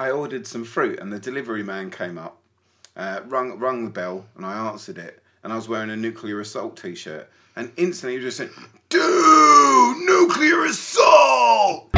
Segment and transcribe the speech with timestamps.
[0.00, 2.38] I ordered some fruit, and the delivery man came up,
[2.96, 6.40] uh, rung rung the bell, and I answered it, and I was wearing a nuclear
[6.40, 8.48] assault T-shirt, and instantly he just saying,
[8.88, 11.89] "Dude, nuclear assault!"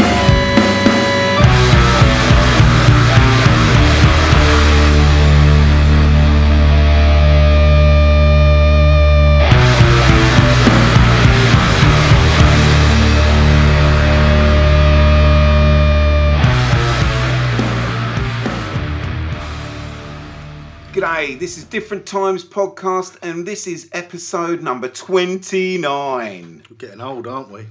[21.42, 26.62] This is Different Times Podcast, and this is episode number 29.
[26.70, 27.66] We're getting old, aren't we?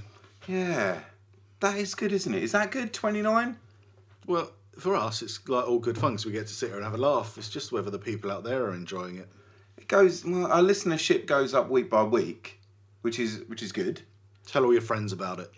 [0.46, 1.00] Yeah,
[1.60, 2.42] that is good, isn't it?
[2.42, 3.56] Is that good, 29?
[4.26, 6.84] Well, for us, it's like all good fun 'cause we get to sit here and
[6.84, 7.38] have a laugh.
[7.38, 9.30] It's just whether the people out there are enjoying it.
[9.78, 12.60] It goes, well, our listenership goes up week by week,
[13.00, 14.02] which is which is good.
[14.46, 15.50] Tell all your friends about it.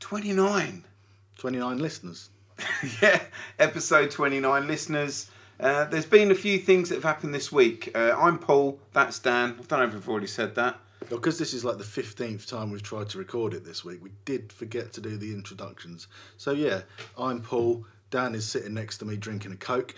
[0.00, 0.82] 29.
[1.38, 2.28] 29 listeners.
[3.00, 3.22] yeah,
[3.60, 5.30] episode 29 listeners.
[5.58, 7.90] Uh, there's been a few things that have happened this week.
[7.94, 9.56] Uh, I'm Paul, that's Dan.
[9.58, 10.78] I don't know if I've already said that.
[11.08, 14.10] Because this is like the 15th time we've tried to record it this week, we
[14.24, 16.08] did forget to do the introductions.
[16.36, 16.82] So, yeah,
[17.16, 17.86] I'm Paul.
[18.10, 19.94] Dan is sitting next to me drinking a Coke.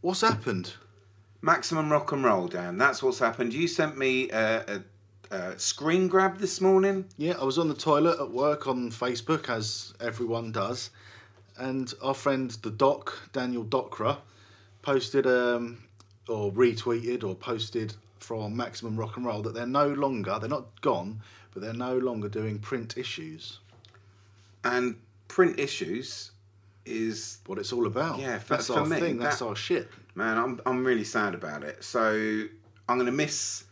[0.00, 0.74] What's happened?
[1.40, 2.78] Maximum rock and roll, Dan.
[2.78, 3.52] That's what's happened.
[3.54, 4.82] You sent me a,
[5.30, 7.04] a, a screen grab this morning.
[7.16, 10.90] Yeah, I was on the toilet at work on Facebook, as everyone does,
[11.56, 14.18] and our friend the Doc, Daniel Docra,
[14.82, 15.78] posted um,
[16.28, 20.80] or retweeted or posted from Maximum Rock and Roll that they're no longer, they're not
[20.80, 21.20] gone,
[21.52, 23.60] but they're no longer doing print issues.
[24.64, 24.96] And
[25.28, 26.32] print issues
[26.84, 28.18] is What it's all about.
[28.18, 29.18] Yeah, for- that's for our me, thing.
[29.18, 29.88] That's that- our shit.
[30.14, 31.84] man, I'm I'm really sad about it.
[31.84, 32.44] So
[32.88, 33.64] I'm gonna miss.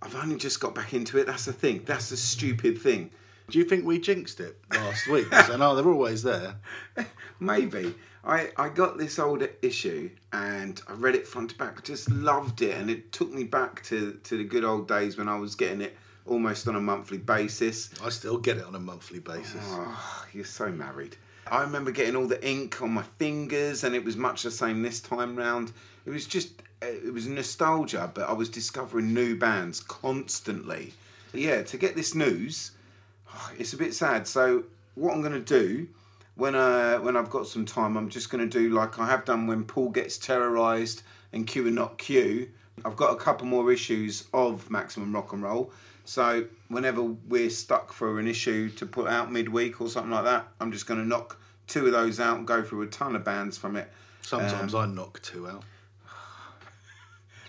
[0.00, 1.26] I've only just got back into it.
[1.26, 1.82] That's the thing.
[1.86, 3.10] That's the stupid thing.
[3.50, 5.26] Do you think we jinxed it last week?
[5.32, 6.56] Saying, oh, they're always there.
[7.40, 7.94] Maybe
[8.28, 11.78] I I got this older issue and I read it front to back.
[11.78, 15.16] I just loved it, and it took me back to to the good old days
[15.16, 17.90] when I was getting it almost on a monthly basis.
[18.04, 19.62] I still get it on a monthly basis.
[19.64, 21.16] Oh, you're so married.
[21.50, 24.82] I remember getting all the ink on my fingers, and it was much the same
[24.82, 25.72] this time round.
[26.04, 30.92] It was just, uh, it was nostalgia, but I was discovering new bands constantly.
[31.32, 32.72] Yeah, to get this news,
[33.32, 34.26] oh, it's a bit sad.
[34.26, 34.64] So
[34.94, 35.88] what I'm going to do
[36.38, 39.24] when uh, when I've got some time, I'm just going to do like I have
[39.26, 42.48] done when Paul gets terrorized and Q and not Q.
[42.84, 45.72] I've got a couple more issues of Maximum Rock and Roll.
[46.04, 50.48] So whenever we're stuck for an issue to put out midweek or something like that,
[50.60, 53.24] I'm just going to knock two of those out and go through a ton of
[53.24, 53.92] bands from it.
[54.22, 55.64] Sometimes Um, I knock two out.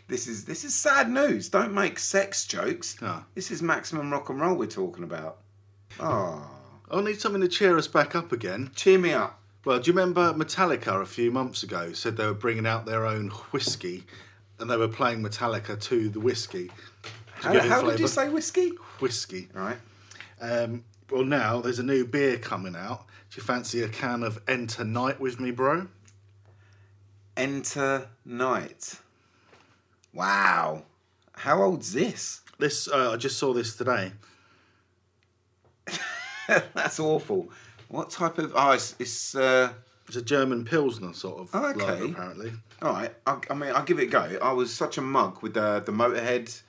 [0.07, 1.49] This is this is sad news.
[1.49, 2.97] Don't make sex jokes.
[3.03, 3.25] Ah.
[3.35, 5.37] This is Maximum Rock and Roll we're talking about.
[5.99, 6.49] Oh,
[6.91, 8.71] I need something to cheer us back up again.
[8.75, 9.39] cheer me up.
[9.65, 13.05] Well, do you remember Metallica a few months ago said they were bringing out their
[13.05, 14.05] own whiskey
[14.57, 16.71] and they were playing Metallica to the whiskey?
[17.33, 18.69] How, how did you say whiskey?
[18.99, 19.49] Whiskey.
[19.53, 19.77] Right.
[20.41, 23.05] Um, well, now there's a new beer coming out.
[23.29, 25.87] Do you fancy a can of Enter Night with me, bro?
[27.37, 28.95] Enter Night.
[30.13, 30.83] Wow.
[31.33, 32.41] How old's this?
[32.57, 34.13] This uh, I just saw this today.
[36.73, 37.49] That's awful.
[37.87, 38.53] What type of?
[38.55, 39.73] Oh, it's, it's uh,
[40.07, 41.85] It's a German Pilsner sort of Oh, okay.
[41.85, 42.51] lager, apparently.
[42.81, 43.13] all right.
[43.27, 44.37] I, I mean, I'll give it a go.
[44.41, 46.61] I was such a mug with the the Motorhead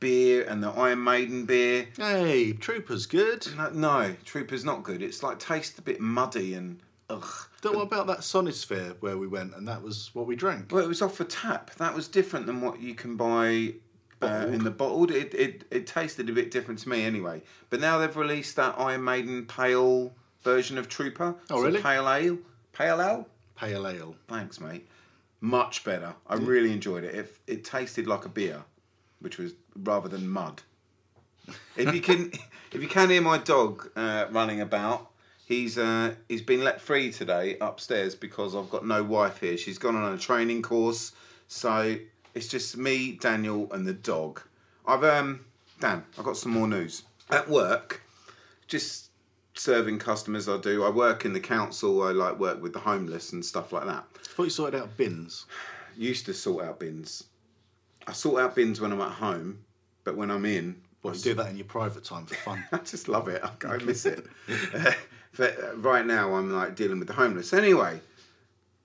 [0.00, 1.88] beer and the Iron Maiden beer.
[1.96, 3.46] Hey, Trooper's good.
[3.56, 5.00] No, no, Trooper's not good.
[5.02, 7.24] It's like tastes a bit muddy and ugh.
[7.60, 10.72] Don't know about that Sonisphere where we went and that was what we drank.
[10.72, 11.70] Well, it was off a tap.
[11.76, 13.74] That was different than what you can buy
[14.22, 15.10] uh, in the bottled.
[15.10, 17.42] It, it it tasted a bit different to me anyway.
[17.70, 20.12] But now they've released that Iron Maiden pale
[20.42, 21.36] version of Trooper.
[21.50, 21.80] Oh, really?
[21.80, 22.38] Pale ale.
[22.72, 23.26] Pale ale.
[23.56, 24.16] Pale ale.
[24.28, 24.86] Thanks, mate.
[25.40, 26.14] Much better.
[26.26, 27.14] I really enjoyed it.
[27.14, 28.64] It it tasted like a beer,
[29.20, 30.62] which was rather than mud.
[31.76, 32.32] If you can,
[32.72, 35.10] if you can hear my dog uh, running about,
[35.44, 39.56] he's uh, he's been let free today upstairs because I've got no wife here.
[39.56, 41.12] She's gone on a training course,
[41.48, 41.96] so
[42.34, 44.42] it's just me, Daniel, and the dog.
[44.86, 45.44] I've um
[45.80, 48.02] Dan, I've got some more news at work.
[48.68, 49.10] Just
[49.54, 50.84] serving customers, I do.
[50.84, 52.02] I work in the council.
[52.02, 54.96] I like work with the homeless and stuff like that I thought you sorted out
[54.96, 55.44] bins.
[55.96, 57.24] used to sort out bins.
[58.06, 59.64] I sort out bins when I'm at home,
[60.04, 62.64] but when I'm in, Well, you do that in your private time for fun.
[62.72, 63.42] I just love it.
[63.44, 64.24] I, I miss it.
[64.74, 64.92] Uh,
[65.36, 67.52] but uh, right now, I'm like dealing with the homeless.
[67.52, 68.00] Anyway,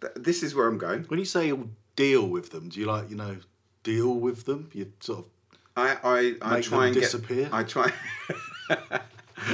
[0.01, 1.03] th- this is where I'm going.
[1.05, 3.37] when you say you'll deal with them, do you like, you know,
[3.83, 4.69] deal with them?
[4.73, 5.25] You sort of
[5.75, 5.97] I
[6.41, 7.43] I, I try and disappear?
[7.43, 7.53] get.
[7.53, 7.91] I try.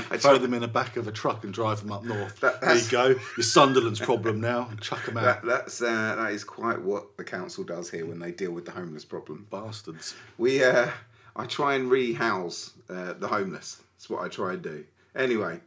[0.10, 2.40] I throw them in the back of a truck and drive them up north.
[2.40, 3.07] That- there you go.
[3.38, 4.69] Your Sunderland's problem now.
[4.80, 5.24] Chuck them out.
[5.24, 8.66] That, that's uh, that is quite what the council does here when they deal with
[8.66, 9.48] the homeless problem.
[9.51, 10.16] Bastards.
[10.38, 10.89] We, uh,
[11.36, 13.81] I try and rehouse uh, the homeless.
[13.96, 14.86] That's what I try and do.
[15.16, 15.60] Anyway,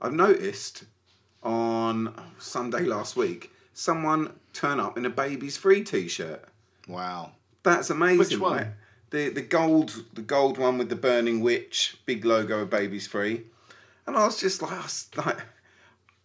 [0.00, 0.84] I've noticed
[1.42, 6.44] on Sunday last week someone turn up in a baby's free T-shirt.
[6.88, 7.32] Wow.
[7.62, 8.18] That's amazing.
[8.18, 8.56] Which one?
[8.56, 8.66] right?
[9.10, 13.42] The the gold the gold one with the burning witch, big logo of baby's free,
[14.06, 15.38] and I was just like, I was like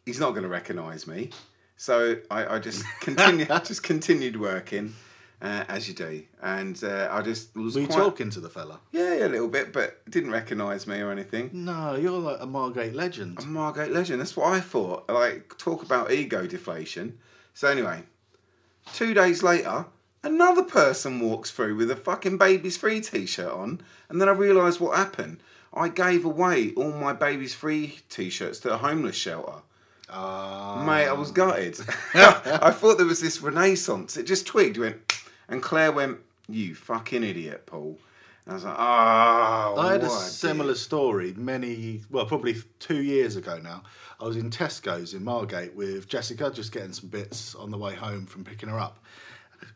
[0.05, 1.31] he's not going to recognise me,
[1.75, 4.93] so I, I just continued just continued working.
[5.39, 8.79] Uh, as you do, and uh, I just was Were quite, talking to the fella?
[8.91, 11.51] yeah, yeah, a little bit, but didn't recognise me or anything.
[11.53, 13.37] No, you're like a Margate legend.
[13.41, 14.19] I'm Margate Legend.
[14.19, 15.07] That's what I thought.
[15.07, 17.19] Like talk about ego deflation.
[17.57, 18.03] So anyway,
[18.93, 19.87] two days later,
[20.21, 24.79] another person walks through with a fucking baby's free t-shirt on, and then I realised
[24.79, 25.39] what happened.
[25.73, 29.63] I gave away all my baby's free t-shirts to a homeless shelter.
[30.07, 30.83] Ah.
[30.85, 31.79] Mate, I was gutted.
[32.13, 34.17] I thought there was this renaissance.
[34.17, 37.97] It just twigged, went, and Claire went, "You fucking idiot, Paul."
[38.47, 43.01] And I was like, "Oh." I had a similar dick." story many, well, probably two
[43.01, 43.83] years ago now.
[44.21, 47.93] I was in Tesco's in Margate with Jessica, just getting some bits on the way
[47.93, 49.03] home from picking her up.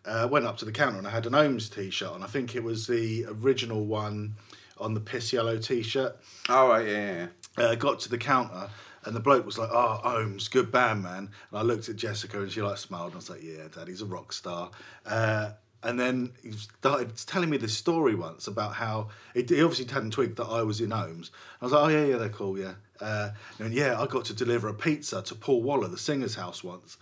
[0.06, 2.24] Uh, went up to the counter and I had an Ohms t-shirt on.
[2.24, 4.36] I think it was the original one
[4.78, 6.18] on the piss yellow t-shirt.
[6.48, 7.28] Oh right, yeah,
[7.58, 7.64] yeah.
[7.64, 8.70] Uh, got to the counter
[9.04, 12.40] and the bloke was like, "Oh, Ohms, good band, man." And I looked at Jessica
[12.42, 14.72] and she like smiled and I was like, "Yeah, Daddy's a rock star."
[15.06, 15.52] Uh,
[15.84, 20.12] and then he started telling me this story once about how he, he obviously hadn't
[20.12, 21.32] twigged that I was in Ohms.
[21.62, 24.34] I was like, "Oh yeah, yeah, they're cool, yeah." Uh, and yeah, I got to
[24.34, 26.98] deliver a pizza to Paul Waller, the singer's house once.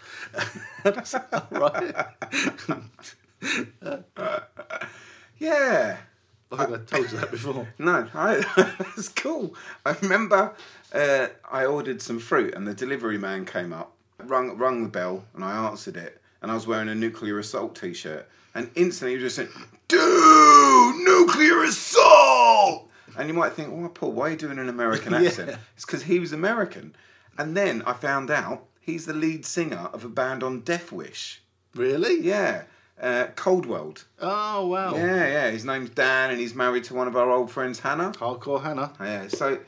[0.85, 1.95] And I said, "Oh, right.
[5.39, 5.97] Yeah.
[6.51, 7.67] I think I told you that before.
[7.77, 8.43] No, I,
[8.79, 9.55] that's cool.
[9.85, 10.53] I remember
[10.91, 15.25] uh, I ordered some fruit and the delivery man came up, rung, rung the bell,
[15.33, 16.21] and I answered it.
[16.41, 18.27] And I was wearing a nuclear assault t shirt.
[18.59, 19.47] And instantly he just said,
[19.87, 22.89] Dude, nuclear assault!
[23.17, 25.21] And you might think, well, Paul, why are you doing an American Yeah.
[25.29, 25.57] accent?
[25.75, 26.93] It's because he was American.
[27.37, 31.37] And then I found out he's the lead singer of a band on Deathwish.
[31.73, 32.19] Really?
[32.19, 32.63] Yeah,
[33.01, 34.03] uh, Cold World.
[34.19, 34.93] Oh wow.
[34.93, 35.49] Yeah, yeah.
[35.51, 38.11] His name's Dan, and he's married to one of our old friends, Hannah.
[38.11, 38.91] Hardcore Hannah.
[38.99, 39.59] Yeah, so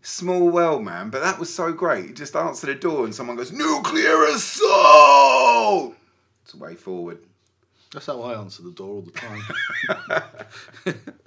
[0.00, 1.10] small world, man.
[1.10, 2.06] But that was so great.
[2.08, 5.94] You just answer the door, and someone goes, "Nuclear assault."
[6.44, 7.18] It's a way forward.
[7.92, 10.94] That's how I answer the door all the time.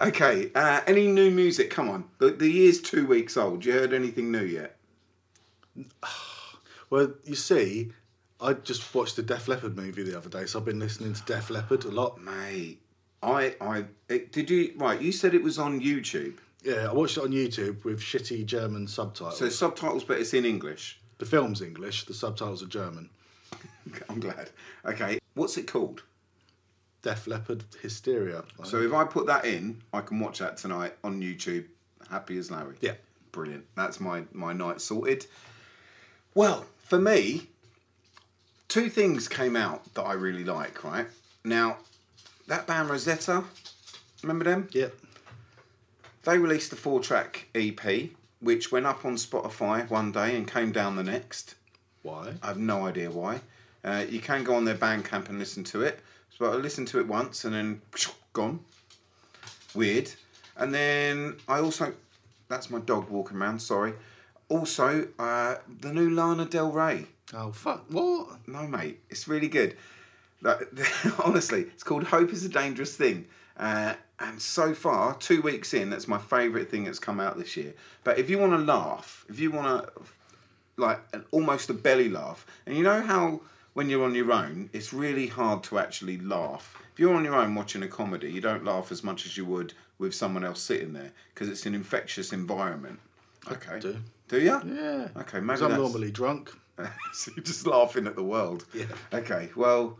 [0.00, 0.50] Okay.
[0.54, 1.70] Uh, any new music?
[1.70, 2.04] Come on.
[2.18, 3.64] The, the year's two weeks old.
[3.64, 4.76] You heard anything new yet?
[6.90, 7.92] Well, you see,
[8.38, 11.22] I just watched the Def Leppard movie the other day, so I've been listening to
[11.22, 12.20] Def Leppard a lot.
[12.20, 12.80] Mate,
[13.22, 15.00] I, I, it, did you right?
[15.00, 16.34] You said it was on YouTube.
[16.62, 19.38] Yeah, I watched it on YouTube with shitty German subtitles.
[19.38, 21.00] So subtitles, but it's in English.
[21.16, 23.08] the film's English, the subtitles are German.
[24.08, 24.50] I'm glad.
[24.84, 26.02] Okay, what's it called?
[27.02, 28.44] Def Leppard Hysteria.
[28.62, 31.66] So if I put that in, I can watch that tonight on YouTube.
[32.10, 32.76] Happy as Larry.
[32.80, 32.94] Yeah.
[33.32, 33.64] Brilliant.
[33.74, 35.26] That's my my night sorted.
[36.34, 37.48] Well, for me,
[38.68, 40.84] two things came out that I really like.
[40.84, 41.06] Right
[41.44, 41.78] now,
[42.46, 43.44] that band Rosetta,
[44.22, 44.68] remember them?
[44.72, 44.88] yeah.
[46.24, 48.10] They released a four-track EP,
[48.40, 51.56] which went up on Spotify one day and came down the next.
[52.02, 52.34] Why?
[52.42, 53.40] I have no idea why.
[53.84, 56.00] Uh, you can go on their Bandcamp and listen to it.
[56.36, 57.82] So I listened to it once and then
[58.32, 58.60] gone.
[59.74, 60.12] Weird.
[60.56, 61.94] And then I also,
[62.48, 63.60] that's my dog walking around.
[63.60, 63.94] Sorry.
[64.48, 67.06] Also, uh, the new Lana Del Rey.
[67.34, 67.86] Oh fuck!
[67.88, 68.46] What?
[68.46, 69.76] No, mate, it's really good.
[70.42, 70.60] Like,
[71.24, 73.26] honestly, it's called Hope is a Dangerous Thing.
[73.56, 77.56] Uh, and so far, two weeks in, that's my favourite thing that's come out this
[77.56, 77.74] year.
[78.04, 80.02] But if you want to laugh, if you want to,
[80.82, 83.40] like, an, almost a belly laugh, and you know how
[83.72, 86.76] when you're on your own, it's really hard to actually laugh.
[86.92, 89.46] If you're on your own watching a comedy, you don't laugh as much as you
[89.46, 93.00] would with someone else sitting there because it's an infectious environment.
[93.50, 93.80] Okay.
[93.80, 93.96] do.
[94.28, 94.60] Do you?
[94.66, 95.08] Yeah.
[95.16, 96.52] Okay, maybe I'm that's- normally drunk.
[97.12, 98.64] so you're just laughing at the world.
[98.74, 98.86] Yeah.
[99.12, 99.98] Okay, well,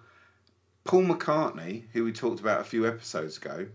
[0.85, 3.69] Paul McCartney, who we talked about a few episodes ago,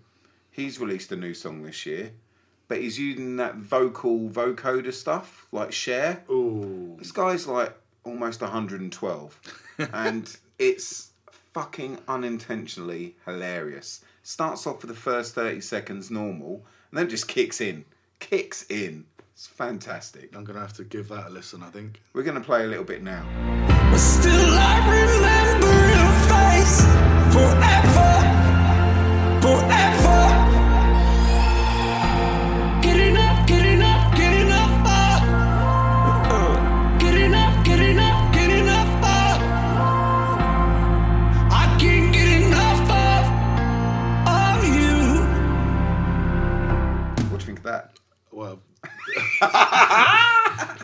[0.52, 2.12] he's released a new song this year,
[2.68, 6.24] but he's using that vocal vocoder stuff, like Cher.
[6.30, 6.96] Ooh.
[7.00, 9.42] This guy's like almost 112,
[9.94, 11.12] and it's
[11.54, 14.04] fucking unintentionally hilarious.
[14.24, 17.86] Starts off for the first 30 seconds normal, and then just kicks in.
[18.20, 19.06] Kicks in.
[19.34, 20.36] It's fantastic.
[20.36, 21.62] I'm gonna have to give that a listen.
[21.62, 22.02] I think.
[22.14, 23.24] We're going to play a little bit now.
[23.92, 26.82] But still I remember your face
[27.32, 28.12] forever,
[29.42, 29.77] forever.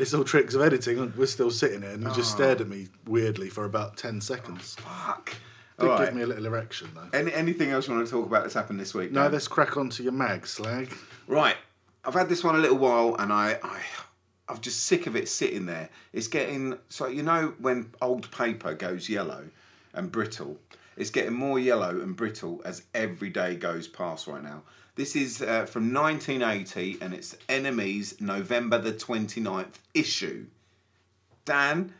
[0.03, 1.13] It's all tricks of editing.
[1.15, 2.13] We're still sitting here, and he Ah.
[2.13, 4.75] just stared at me weirdly for about ten seconds.
[4.75, 5.35] Fuck.
[5.79, 6.13] Did All give right.
[6.15, 7.17] me a little erection though.
[7.17, 9.13] Any, anything else you want to talk about that's happened this week?
[9.13, 9.31] No, Dan?
[9.31, 10.93] let's crack on to your mag slag.
[11.25, 11.55] Right.
[12.03, 13.79] I've had this one a little while and I, I
[14.49, 15.89] I'm just sick of it sitting there.
[16.11, 19.45] It's getting so you know when old paper goes yellow
[19.93, 20.59] and brittle,
[20.97, 24.63] it's getting more yellow and brittle as every day goes past right now.
[24.95, 30.45] This is uh, from 1980 and it's NME's November the 29th issue.
[31.45, 31.93] Dan,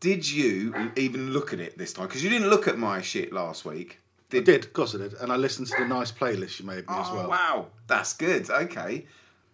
[0.00, 2.06] did you even look at it this time?
[2.06, 4.00] Because you didn't look at my shit last week.
[4.32, 6.88] I did, of course I did, and I listened to the nice playlist you made
[6.88, 7.28] me as Oh well.
[7.30, 8.48] wow, that's good.
[8.48, 9.06] Okay,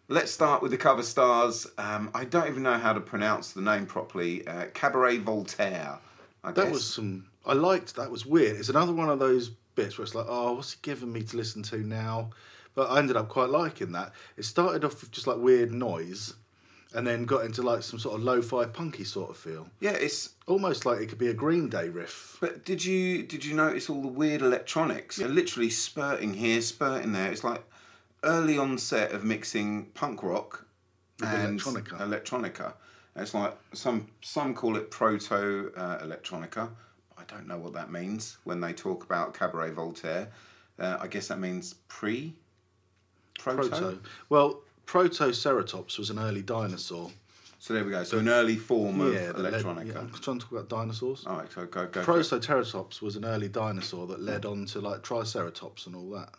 [0.09, 1.67] let's start with the cover stars.
[1.79, 4.47] Um, I don't even know how to pronounce the name properly.
[4.47, 5.99] Uh, Cabaret Voltaire.
[6.45, 6.73] I That guess.
[6.75, 7.27] was some.
[7.47, 7.97] I liked.
[7.97, 8.57] That was weird.
[8.59, 11.37] It's another one of those bits where it's like, oh, what's he giving me to
[11.39, 12.31] listen to now?
[12.77, 14.13] But I ended up quite liking that.
[14.37, 16.35] It started off with just like weird noise,
[16.95, 19.91] and then got into like some sort of lo-fi punky sort of feel, yeah.
[19.91, 20.35] It's.
[20.47, 22.37] almost like it could be a Green Day riff.
[22.41, 25.17] But did you did you notice all the weird electronics?
[25.17, 27.33] They're literally spurting here, spurting there.
[27.33, 27.65] It's like
[28.23, 30.67] early onset of mixing punk rock
[31.21, 31.99] With and electronica.
[31.99, 32.73] electronica.
[33.17, 36.69] It's like some some call it proto uh, electronica.
[37.19, 40.29] I don't know what that means when they talk about Cabaret Voltaire.
[40.79, 42.35] Uh, I guess that means pre.
[43.39, 43.69] Proto?
[43.69, 43.99] Proto.
[44.29, 47.11] Well, Protoceratops was an early dinosaur.
[47.59, 48.05] So there we go.
[48.05, 49.87] So an early form of led- electronica.
[49.89, 51.25] yeah, uh, I'm trying to talk about dinosaurs.
[51.27, 52.05] All right, so go go.
[52.05, 56.31] Protoceratops was an early dinosaur that led on to like Triceratops and all that.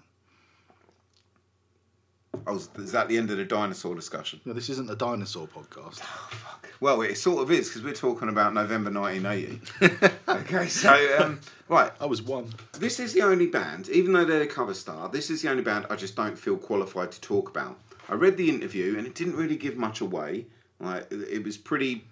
[2.45, 4.41] Oh, is that the end of the dinosaur discussion?
[4.45, 6.01] No, this isn't a dinosaur podcast.
[6.79, 10.11] Well, it sort of is because we're talking about November 1980.
[10.27, 12.53] okay, so um, right, I was one.
[12.73, 15.09] this is the only band, even though they're a cover star.
[15.09, 17.79] This is the only band I just don't feel qualified to talk about.
[18.09, 20.45] I read the interview and it didn't really give much away.
[20.79, 22.05] Like it it was pretty,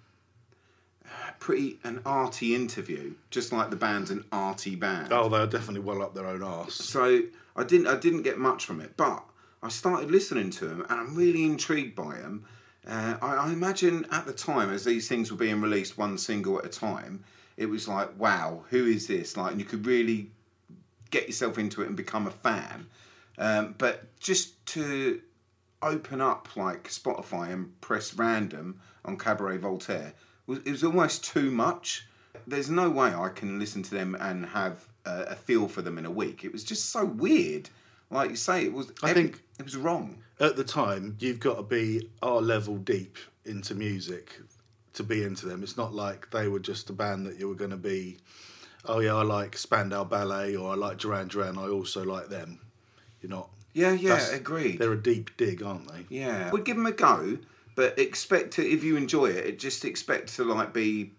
[1.38, 5.12] pretty an arty interview, just like the band's an arty band.
[5.12, 6.74] Oh, they're definitely well up their own arse.
[6.74, 7.22] So
[7.54, 9.22] I didn't I didn't get much from it, but
[9.62, 12.44] I started listening to them and I'm really intrigued by them.
[12.86, 16.58] Uh, I, I imagine at the time, as these things were being released one single
[16.58, 17.24] at a time,
[17.56, 19.36] it was like, wow, who is this?
[19.36, 20.30] Like, and you could really
[21.10, 22.86] get yourself into it and become a fan.
[23.38, 25.20] Um, but just to
[25.82, 30.14] open up like Spotify and press random on Cabaret Voltaire
[30.48, 32.06] it was almost too much.
[32.46, 35.98] There's no way I can listen to them and have a, a feel for them
[35.98, 36.44] in a week.
[36.44, 37.70] It was just so weird.
[38.10, 38.92] Like you say, it was.
[39.02, 40.22] I every- think- it was wrong.
[40.38, 44.40] At the time, you've got to be our level deep into music
[44.92, 45.62] to be into them.
[45.62, 48.18] It's not like they were just a band that you were going to be.
[48.84, 51.56] Oh yeah, I like Spandau Ballet or I like Duran Duran.
[51.58, 52.60] I also like them.
[53.22, 53.48] You're not.
[53.72, 54.78] Yeah, yeah, that's- agreed.
[54.78, 56.04] They're a deep dig, aren't they?
[56.08, 57.38] Yeah, we'd give them a go,
[57.74, 61.12] but expect to if you enjoy it, it just expect to like be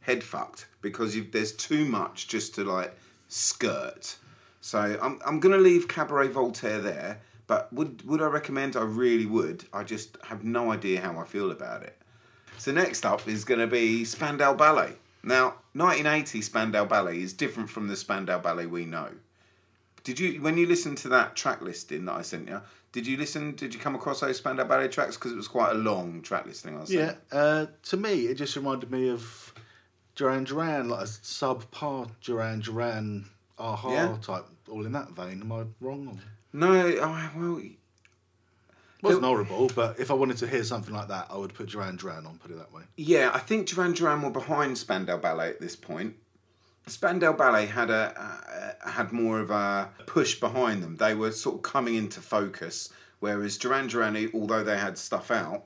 [0.00, 2.96] head fucked because there's too much just to like
[3.28, 4.16] skirt.
[4.60, 8.76] So I'm I'm gonna leave Cabaret Voltaire there, but would would I recommend?
[8.76, 9.64] I really would.
[9.72, 11.96] I just have no idea how I feel about it.
[12.58, 14.94] So next up is going to be Spandau Ballet.
[15.22, 19.10] Now, 1980 Spandau Ballet is different from the Spandau Ballet we know.
[20.02, 22.60] Did you, when you listened to that track listing that I sent you,
[22.90, 23.54] did you listen?
[23.54, 25.16] Did you come across those Spandau Ballet tracks?
[25.16, 26.76] Because it was quite a long track listing.
[26.76, 27.14] I was Yeah.
[27.30, 29.52] Uh, to me, it just reminded me of
[30.16, 33.26] Duran Duran, like a subpar Duran Duran,
[33.58, 34.16] aha Yeah.
[34.22, 35.40] type, all in that vein.
[35.42, 36.20] Am I wrong?
[36.52, 37.72] No, oh, well, It
[39.02, 41.96] wasn't horrible, but if I wanted to hear something like that, I would put Duran
[41.96, 42.38] Duran on.
[42.38, 42.82] Put it that way.
[42.96, 46.16] yeah, I think Duran Duran were behind Spandau Ballet at this point.
[46.88, 50.96] Spandau Ballet had a uh, had more of a push behind them.
[50.96, 52.88] They were sort of coming into focus,
[53.20, 55.64] whereas Duran Duran, although they had stuff out,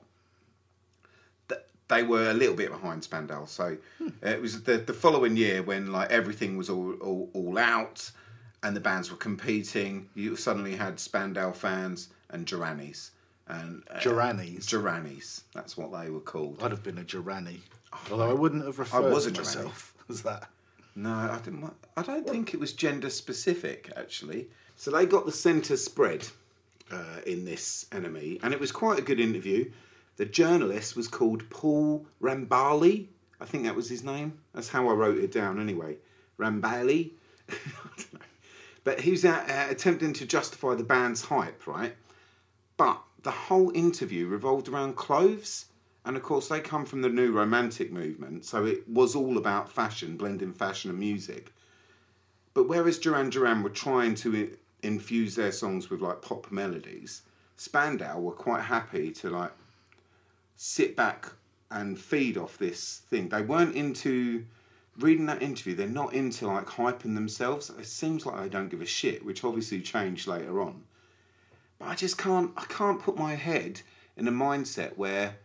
[1.87, 3.45] they were a little bit behind Spandau.
[3.45, 7.57] So uh, it was the the following year when like everything was all all, all
[7.57, 8.11] out,
[8.61, 10.09] and the bands were competing.
[10.13, 13.11] You suddenly had Spandau fans and Duranis.
[13.47, 13.99] And uh?
[13.99, 15.41] Duranis.
[15.53, 16.59] That's what they were called.
[16.63, 17.59] I'd have been a Durrani,
[18.09, 19.37] although I wouldn't have referred I was to a Durrani.
[19.37, 20.49] myself as that.
[20.95, 21.73] No, I didn't.
[21.97, 24.47] I don't think it was gender specific actually.
[24.75, 26.27] So they got the centre spread
[26.91, 29.71] uh, in this NME, and it was quite a good interview.
[30.17, 33.07] The journalist was called Paul Rambali.
[33.39, 34.39] I think that was his name.
[34.53, 35.97] That's how I wrote it down anyway.
[36.39, 37.11] Rambali.
[38.83, 41.95] But he was uh, uh, attempting to justify the band's hype, right?
[42.75, 45.65] But the whole interview revolved around clothes.
[46.05, 49.71] And of course, they come from the new romantic movement, so it was all about
[49.71, 51.53] fashion, blending fashion and music.
[52.53, 57.21] But whereas Duran Duran were trying to infuse their songs with like pop melodies,
[57.55, 59.53] Spandau were quite happy to like
[60.55, 61.31] sit back
[61.71, 63.29] and feed off this thing.
[63.29, 64.45] They weren't into
[64.97, 65.75] reading that interview.
[65.75, 67.69] They're not into like hyping themselves.
[67.69, 70.83] It seems like they don't give a shit, which obviously changed later on.
[71.79, 72.51] But I just can't.
[72.55, 73.81] I can't put my head
[74.15, 75.37] in a mindset where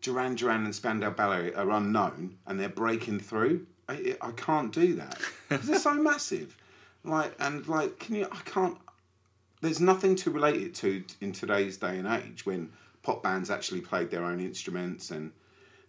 [0.00, 3.66] Duran Duran and Spandau Ballet are unknown and they're breaking through.
[3.88, 6.56] I, I can't do that 'Cause they're so massive.
[7.04, 8.28] Like and like, can you?
[8.30, 8.78] I can't.
[9.60, 12.70] There's nothing to relate it to in today's day and age when
[13.06, 15.30] pop bands actually played their own instruments and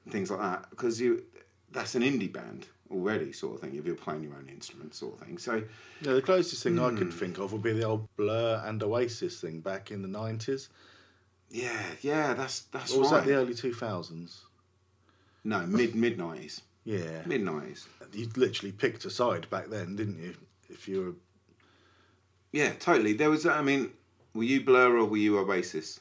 [0.07, 0.69] things like that.
[0.69, 1.23] Because you,
[1.71, 3.75] that's an indie band already, sort of thing.
[3.75, 5.39] If you're playing your own instruments, sort of thing.
[5.39, 5.63] So
[6.01, 7.19] Yeah, the closest thing I could hmm.
[7.19, 10.69] think of would be the old Blur and Oasis thing back in the nineties.
[11.49, 13.23] yeah, yeah, that's that's Or was right.
[13.23, 14.43] that the early two thousands?
[15.43, 17.87] no, mid mid nineties, Yeah, mid nineties.
[18.13, 20.35] you literally picked a side back then, didn't you?
[20.69, 21.13] If you were
[22.51, 23.13] Yeah, totally.
[23.13, 23.45] There was.
[23.45, 23.91] I mean,
[24.35, 25.99] were you Blur or were you Oasis?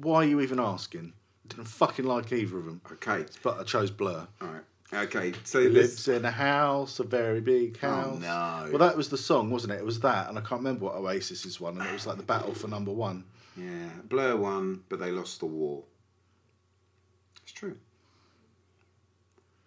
[0.00, 1.12] Why are you even asking?
[1.44, 2.80] I didn't fucking like either of them.
[2.92, 4.26] Okay, But I chose Blur.
[4.40, 4.62] all right.
[4.90, 5.74] Okay, so He this.
[5.74, 8.06] lives in a house, a very big house.
[8.06, 8.64] Oh, house.
[8.66, 8.78] no.
[8.78, 9.80] Well, that was the song, wasn't it?
[9.80, 12.22] It was that, and I can't remember what Oasis's one, and it was like the
[12.22, 13.24] battle for number one.
[13.56, 15.82] Yeah, Blur won, but they lost the war.
[17.42, 17.76] It's true.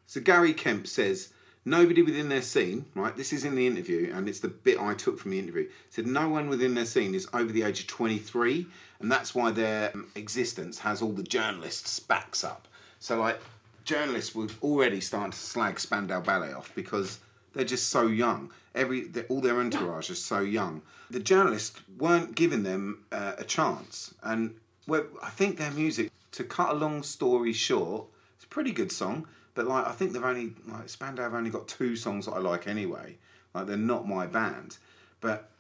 [0.08, 1.34] So Gary Kemp says
[1.66, 3.16] nobody within their scene, right?
[3.16, 5.70] This is in the interview, and it's the bit I took from the interview.
[5.90, 8.68] Said no one within their scene is over the age of twenty three,
[9.01, 12.67] and that's why their um, existence has all the journalists' backs up.
[13.00, 13.39] So like,
[13.84, 17.20] journalists were already starting to slag Spandau Ballet off because
[17.53, 18.51] they're just so young.
[18.74, 20.81] Every all their entourage is so young.
[21.10, 24.55] The journalists weren't giving them uh, a chance, and
[24.89, 26.12] I think their music.
[26.34, 28.05] To cut a long story short,
[28.38, 31.50] it's a pretty good song, but like I think they've only like Spandau have only
[31.50, 33.17] got two songs that I like anyway.
[33.53, 34.77] Like they're not my band,
[35.20, 35.50] but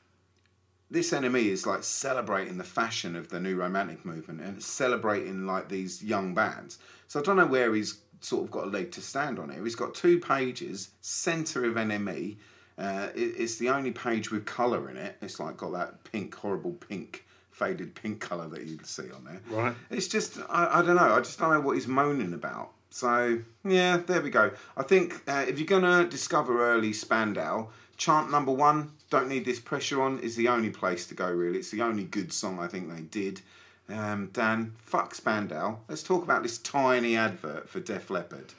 [0.91, 5.69] this NME is like celebrating the fashion of the new romantic movement and celebrating like
[5.69, 6.77] these young bands.
[7.07, 9.63] So I don't know where he's sort of got a leg to stand on here.
[9.63, 12.35] He's got two pages, centre of NME.
[12.77, 15.15] Uh, it, it's the only page with colour in it.
[15.21, 19.23] It's like got that pink, horrible pink, faded pink colour that you can see on
[19.23, 19.41] there.
[19.49, 19.75] Right.
[19.89, 21.13] It's just I, I don't know.
[21.13, 22.71] I just don't know what he's moaning about.
[22.89, 24.51] So yeah, there we go.
[24.75, 27.69] I think uh, if you're gonna discover early Spandau,
[28.01, 31.31] chant number one, "Don't Need This Pressure On" is the only place to go.
[31.31, 33.41] Really, it's the only good song I think they did.
[33.87, 35.77] Um, Dan, fuck Spandau.
[35.87, 38.53] Let's talk about this tiny advert for Def Leppard.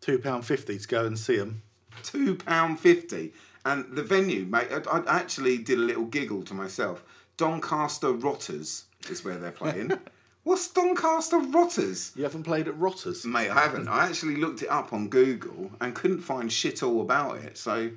[0.00, 1.62] Two pound fifty to go and see them.
[2.02, 3.32] Two pound fifty,
[3.64, 4.68] and the venue, mate.
[4.72, 7.04] I, I actually did a little giggle to myself.
[7.36, 9.92] Doncaster Rotters is where they're playing.
[10.42, 12.10] What's Doncaster Rotters?
[12.16, 13.24] You haven't played at Rotters.
[13.24, 13.86] Mate, I haven't.
[13.86, 17.56] I actually looked it up on Google and couldn't find shit all about it.
[17.56, 17.92] So,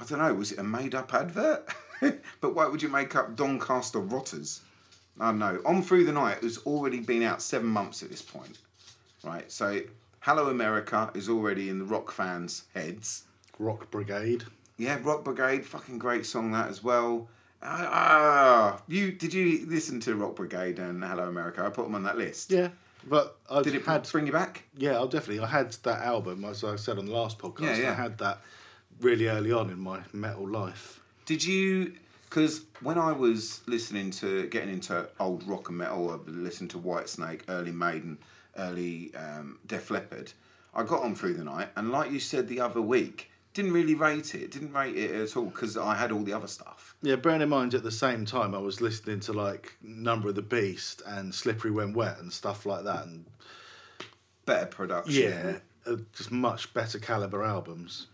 [0.00, 0.34] I don't know.
[0.34, 1.68] Was it a made up advert?
[2.40, 4.62] but why would you make up Doncaster Rotters?
[5.18, 5.60] I don't know.
[5.66, 8.58] On Through the Night has already been out seven months at this point.
[9.22, 9.50] Right?
[9.52, 9.82] So,
[10.20, 13.24] Hello America is already in the rock fans' heads.
[13.58, 14.44] Rock Brigade.
[14.78, 17.28] Yeah, Rock Brigade, fucking great song that as well.
[17.62, 21.62] Ah, you did you listen to Rock Brigade and Hello America?
[21.62, 22.50] I put them on that list.
[22.50, 22.68] Yeah,
[23.06, 24.64] but I Did it had bring you back?
[24.76, 27.60] yeah, I definitely I had that album as I said on the last podcast.
[27.60, 27.90] Yeah, yeah.
[27.90, 28.40] I had that
[29.00, 31.00] really early on in my metal life.
[31.26, 31.94] Did you?
[32.28, 36.78] Because when I was listening to getting into old rock and metal, I listened to
[36.78, 38.18] Whitesnake, early Maiden,
[38.56, 40.32] early um, Def Leppard.
[40.72, 43.96] I got on through the night, and like you said the other week, didn't really
[43.96, 44.52] rate it.
[44.52, 46.94] Didn't rate it at all because I had all the other stuff.
[47.02, 50.36] Yeah, bearing in mind at the same time I was listening to like Number of
[50.36, 53.24] the Beast and Slippery When Wet and stuff like that, and
[54.46, 55.22] Better production.
[55.22, 58.06] yeah, uh, just much better caliber albums.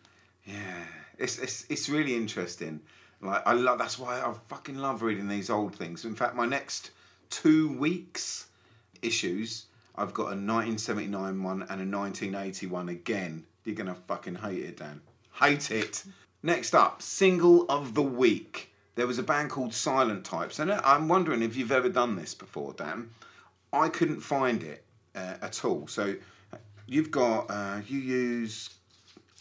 [0.46, 0.84] Yeah,
[1.18, 2.80] it's it's it's really interesting.
[3.20, 6.04] Like I love that's why I fucking love reading these old things.
[6.04, 6.90] In fact, my next
[7.30, 8.46] two weeks
[9.02, 13.44] issues, I've got a 1979 one and a 1981 again.
[13.64, 15.00] You're gonna fucking hate it, Dan.
[15.34, 16.04] Hate it.
[16.42, 18.72] Next up, single of the week.
[18.94, 22.34] There was a band called Silent Types, and I'm wondering if you've ever done this
[22.34, 23.10] before, Dan.
[23.72, 25.86] I couldn't find it uh, at all.
[25.86, 26.14] So
[26.86, 28.70] you've got uh, you use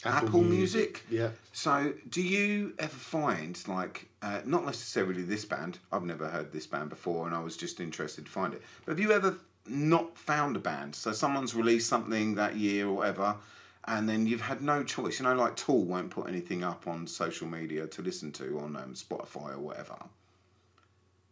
[0.06, 1.06] Apple Apple, Music, Music.
[1.10, 1.30] yeah.
[1.52, 5.80] So, do you ever find like uh, not necessarily this band?
[5.92, 8.62] I've never heard this band before, and I was just interested to find it.
[8.86, 9.38] But have you ever
[9.68, 10.96] not found a band?
[10.96, 13.36] So someone's released something that year or whatever,
[13.86, 15.20] and then you've had no choice.
[15.20, 18.76] You know, like Tool won't put anything up on social media to listen to on
[18.76, 19.96] um, Spotify or whatever.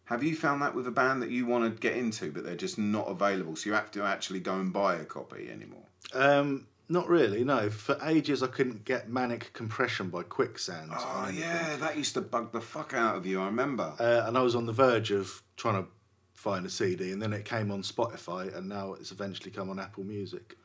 [0.05, 2.55] Have you found that with a band that you want to get into, but they're
[2.55, 5.83] just not available, so you have to actually go and buy a copy anymore?
[6.13, 7.43] Um, not really.
[7.43, 10.91] No, for ages I couldn't get Manic Compression by Quicksand.
[10.93, 13.41] Oh yeah, that used to bug the fuck out of you.
[13.41, 13.93] I remember.
[13.99, 15.89] Uh, and I was on the verge of trying to
[16.33, 19.79] find a CD, and then it came on Spotify, and now it's eventually come on
[19.79, 20.57] Apple Music.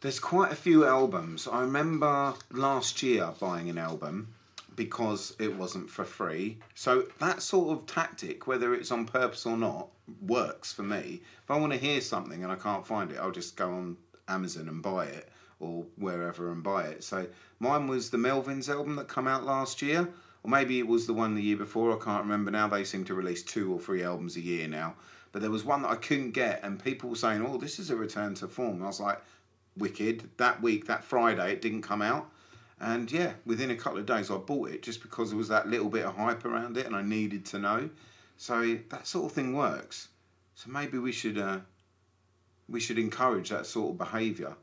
[0.00, 1.48] There's quite a few albums.
[1.48, 4.34] I remember last year buying an album
[4.76, 6.58] because it wasn't for free.
[6.74, 9.88] So that sort of tactic, whether it's on purpose or not,
[10.20, 11.22] works for me.
[11.42, 13.96] If I want to hear something and I can't find it, I'll just go on
[14.28, 15.28] Amazon and buy it
[15.60, 17.04] or wherever and buy it.
[17.04, 17.26] So
[17.58, 20.08] mine was the Melvins album that come out last year,
[20.42, 21.92] or maybe it was the one the year before.
[21.92, 22.68] I can't remember now.
[22.68, 24.94] They seem to release two or three albums a year now.
[25.32, 27.90] But there was one that I couldn't get, and people were saying, "Oh, this is
[27.90, 29.20] a return to form." I was like,
[29.76, 32.30] "Wicked!" That week, that Friday, it didn't come out,
[32.78, 35.68] and yeah, within a couple of days, I bought it just because there was that
[35.68, 37.90] little bit of hype around it, and I needed to know.
[38.36, 40.08] So that sort of thing works.
[40.54, 41.60] So maybe we should uh,
[42.68, 44.56] we should encourage that sort of behaviour.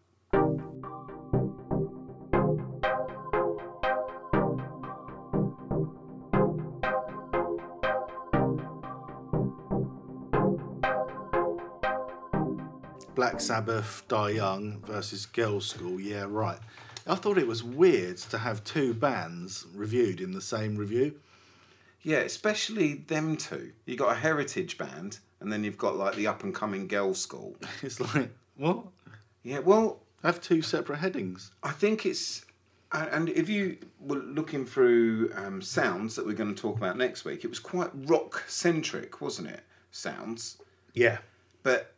[13.14, 16.04] Black Sabbath, Die Young versus Girlschool.
[16.04, 16.58] Yeah, right.
[17.06, 21.20] I thought it was weird to have two bands reviewed in the same review.
[22.02, 23.74] Yeah, especially them two.
[23.86, 27.56] You got a heritage band, and then you've got like the up and coming Girlschool.
[27.82, 28.86] It's like, what?
[29.44, 31.52] Yeah, well, Have two separate headings.
[31.64, 32.46] I think it's.
[32.94, 37.24] And if you were looking through um, sounds that we're going to talk about next
[37.24, 39.62] week, it was quite rock centric, wasn't it?
[39.92, 40.58] Sounds.
[40.94, 41.20] Yeah.
[41.64, 41.94] But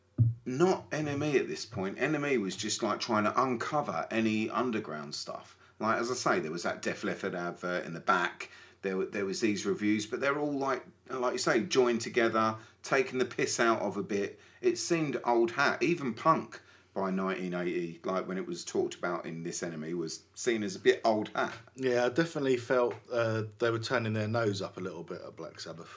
[0.45, 1.97] not NME at this point.
[1.97, 5.58] NME was just like trying to uncover any underground stuff.
[5.79, 8.49] Like as I say, there was that Def Leppard advert in the back.
[8.84, 13.19] There, there was these reviews, but they're all like, like you say, joined together, taking
[13.19, 14.39] the piss out of a bit.
[14.61, 15.81] It seemed old hat.
[15.81, 16.61] Even punk
[16.93, 20.79] by 1980, like when it was talked about in this NME, was seen as a
[20.79, 21.53] bit old hat.
[21.75, 25.35] Yeah, I definitely felt uh, they were turning their nose up a little bit at
[25.35, 25.89] Black Sabbath.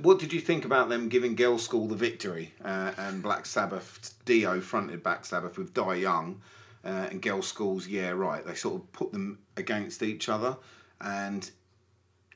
[0.00, 4.60] What did you think about them giving Girlschool the victory uh, and Black Sabbath, Dio
[4.60, 6.40] fronted Black Sabbath with Die Young
[6.84, 8.46] uh, and Girlschool's Yeah Right?
[8.46, 10.56] They sort of put them against each other
[10.98, 11.50] and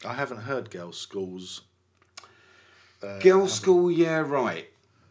[0.04, 1.62] I haven't heard Girlschool's.
[3.20, 4.68] Girlschool Yeah Right.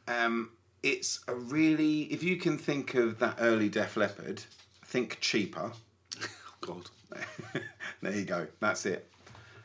[0.07, 0.51] Um,
[0.83, 4.43] it's a really, if you can think of that early Def Leppard,
[4.85, 5.71] think cheaper.
[6.61, 6.89] God.
[8.01, 8.47] there you go.
[8.59, 9.09] That's it.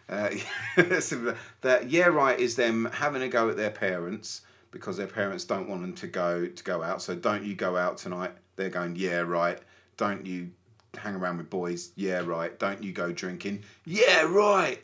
[0.09, 0.31] Uh,
[0.77, 5.69] that yeah, right is them having a go at their parents because their parents don't
[5.69, 7.03] want them to go to go out.
[7.03, 8.33] So don't you go out tonight?
[8.57, 9.59] They're going yeah, right.
[9.97, 10.51] Don't you
[10.97, 11.93] hang around with boys?
[11.97, 12.59] Yeah, right.
[12.59, 13.65] Don't you go drinking?
[13.85, 14.83] Yeah, right.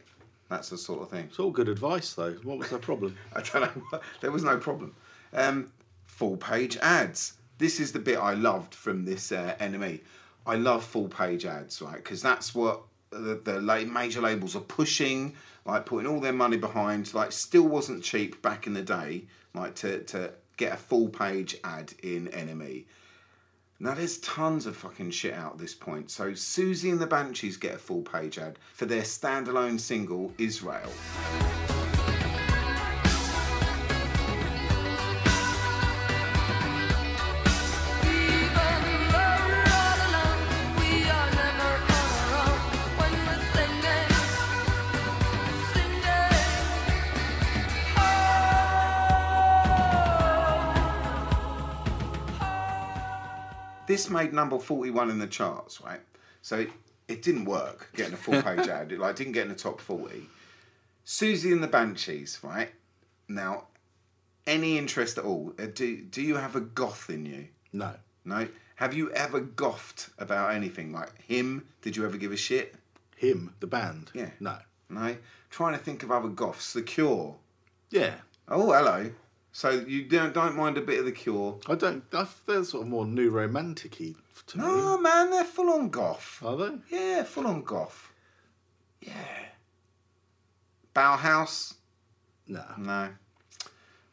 [0.48, 1.26] That's the sort of thing.
[1.28, 2.32] It's all good advice, though.
[2.44, 3.16] What was the problem?
[3.34, 4.00] I don't know.
[4.20, 4.94] There was no problem.
[5.32, 5.72] Um,
[6.06, 7.34] full page ads.
[7.58, 10.00] This is the bit I loved from this uh, NME.
[10.46, 11.96] I love full page ads, right?
[11.96, 16.56] Because that's what the, the la- major labels are pushing, like putting all their money
[16.56, 17.12] behind.
[17.12, 21.56] Like, still wasn't cheap back in the day, like to, to get a full page
[21.64, 22.84] ad in NME.
[23.78, 26.10] Now there's tons of fucking shit out at this point.
[26.10, 30.92] So Siouxsie and the Banshees get a full page ad for their standalone single Israel.
[53.96, 56.02] This made number 41 in the charts, right?
[56.42, 56.70] So it,
[57.08, 58.92] it didn't work getting a full page ad.
[58.92, 60.28] It like didn't get in the top 40.
[61.06, 62.72] Siouxsie and the Banshees, right?
[63.26, 63.68] Now,
[64.46, 65.54] any interest at all?
[65.58, 67.48] Uh, Do, do you have a goth in you?
[67.72, 67.94] No.
[68.22, 68.48] No?
[68.74, 70.92] Have you ever goffed about anything?
[70.92, 71.66] Like him?
[71.80, 72.74] Did you ever give a shit?
[73.16, 74.10] Him, the band?
[74.12, 74.28] Yeah.
[74.40, 74.58] No.
[74.90, 75.16] No?
[75.48, 76.74] Trying to think of other goths.
[76.74, 77.36] The Cure.
[77.88, 78.16] Yeah.
[78.46, 79.12] Oh, hello.
[79.56, 81.58] So you don't, don't mind a bit of The Cure?
[81.66, 82.04] I don't.
[82.12, 84.14] I, they're sort of more new romantic y
[84.48, 84.64] to me.
[84.64, 86.42] No, man, they're full on goth.
[86.44, 86.72] Are they?
[86.90, 88.12] Yeah, full on goth.
[89.00, 89.14] Yeah.
[90.94, 91.72] Bauhaus?
[92.46, 92.66] No.
[92.76, 93.08] No.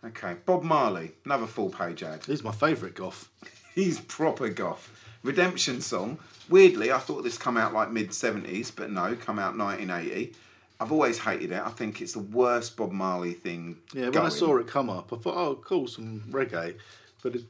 [0.05, 0.37] Okay.
[0.45, 2.23] Bob Marley, another full page ad.
[2.23, 3.29] He's my favourite goth.
[3.75, 4.89] He's proper goth.
[5.23, 6.19] Redemption song.
[6.47, 10.35] Weirdly, I thought this come out like mid 70s, but no, come out 1980.
[10.79, 11.61] I've always hated it.
[11.61, 13.77] I think it's the worst Bob Marley thing.
[13.93, 14.25] Yeah, when going.
[14.25, 16.77] I saw it come up, I thought, oh, cool, some reggae.
[17.21, 17.43] But it,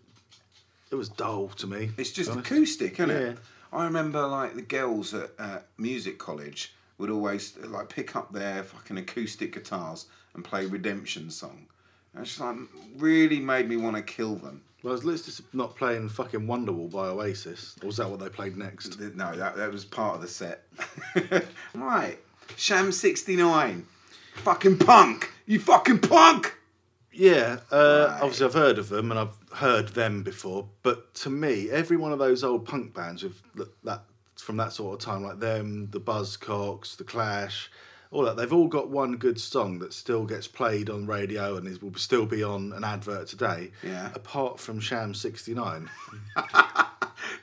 [0.91, 1.91] it was dull to me.
[1.97, 2.51] It's just to be honest.
[2.51, 3.37] acoustic, isn't it?
[3.71, 8.63] I remember like the girls at uh, music college would always like pick up their
[8.63, 10.05] fucking acoustic guitars
[10.35, 11.67] and play Redemption song.
[12.13, 12.57] And it's just like
[12.97, 14.61] really made me want to kill them.
[14.83, 17.75] Well, at least it's not playing fucking Wonderwall by Oasis.
[17.81, 18.99] Or was that what they played next?
[18.99, 20.65] No, that, that was part of the set.
[21.73, 22.19] right.
[22.55, 23.85] Sham 69.
[24.35, 25.31] Fucking punk.
[25.45, 26.57] You fucking punk.
[27.11, 28.21] Yeah, uh, Right.
[28.21, 32.11] obviously I've heard of them and I've heard them before, but to me, every one
[32.11, 33.39] of those old punk bands with
[33.83, 34.05] that
[34.39, 37.69] from that sort of time, like them, the Buzzcocks, the Clash,
[38.09, 41.67] all that, they've all got one good song that still gets played on radio and
[41.67, 43.71] is, will still be on an advert today.
[43.83, 44.09] Yeah.
[44.15, 45.89] Apart from Sham sixty nine.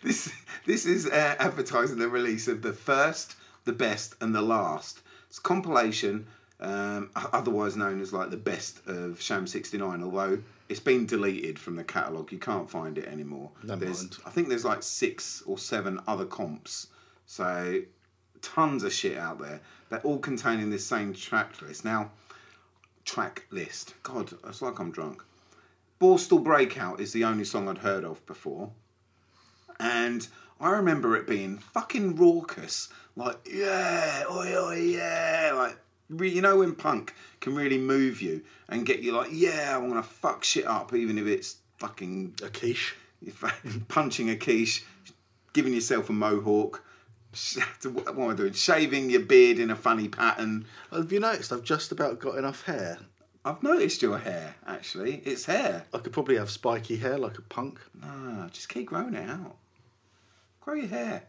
[0.03, 0.33] This
[0.67, 5.01] this is uh, advertising the release of the first, the best, and the last.
[5.29, 6.27] It's a compilation,
[6.59, 10.03] um, otherwise known as like the best of Sham '69.
[10.03, 13.51] Although it's been deleted from the catalogue, you can't find it anymore.
[13.63, 14.19] There's, mind.
[14.27, 16.89] I think there's like six or seven other comps.
[17.27, 17.83] So
[18.43, 19.61] tons of shit out there.
[19.89, 21.85] They're all containing this same track list.
[21.85, 22.13] Now,
[23.05, 23.95] track list.
[24.03, 25.23] God, it's like I'm drunk.
[26.01, 28.71] Borstal Breakout is the only song I'd heard of before.
[29.79, 30.27] And
[30.61, 32.89] I remember it being fucking raucous.
[33.17, 35.53] Like, yeah, oi, oi, yeah.
[35.55, 35.79] Like,
[36.11, 39.89] re- you know when punk can really move you and get you like, yeah, I'm
[39.89, 42.95] gonna fuck shit up, even if it's fucking A quiche.
[43.89, 44.85] punching a quiche,
[45.53, 46.85] giving yourself a mohawk.
[47.85, 48.53] What am I doing?
[48.53, 50.67] Shaving your beard in a funny pattern.
[50.91, 52.99] Have you noticed I've just about got enough hair?
[53.45, 55.23] I've noticed your hair, actually.
[55.25, 55.87] It's hair.
[55.95, 57.81] I could probably have spiky hair like a punk.
[58.03, 59.57] Ah, just keep growing it out.
[60.71, 61.23] Grow your hair.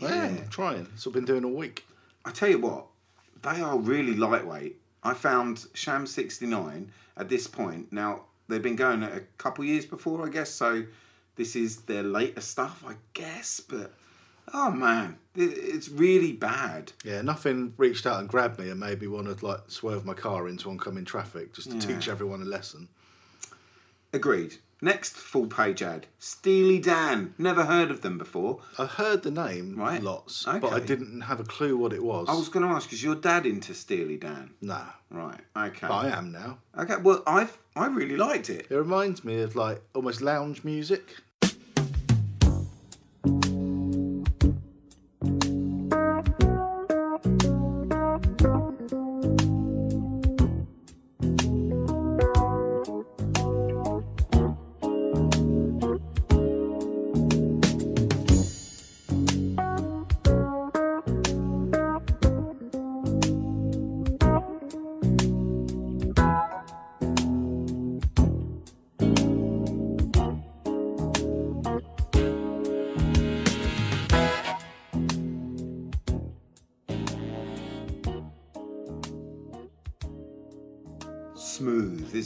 [0.00, 0.84] Am I'm trying.
[0.84, 1.84] That's what I've been doing all week.
[2.24, 2.86] I tell you what,
[3.42, 4.76] they are really lightweight.
[5.02, 7.92] I found Sham 69 at this point.
[7.92, 10.84] Now, they've been going a couple years before, I guess, so
[11.34, 13.92] this is their later stuff, I guess, but
[14.54, 16.92] oh man, it's really bad.
[17.04, 20.14] Yeah, nothing reached out and grabbed me and made me want to like swerve my
[20.14, 21.96] car into oncoming traffic just to Yeah.
[21.96, 22.86] teach everyone a lesson.
[24.12, 24.58] Agreed.
[24.80, 27.34] Next full page ad Steely Dan.
[27.36, 28.60] Never heard of them before.
[28.78, 30.00] I heard the name Right.
[30.00, 30.86] lots, but I Okay.
[30.86, 32.28] didn't have a clue what it was.
[32.28, 34.50] I was going to ask, is your dad into Steely Dan?
[34.60, 35.88] Nah, Right, okay.
[35.88, 36.58] but I am now.
[36.78, 38.66] Okay, well, I've, I really liked it.
[38.70, 41.16] It reminds me of like almost lounge music.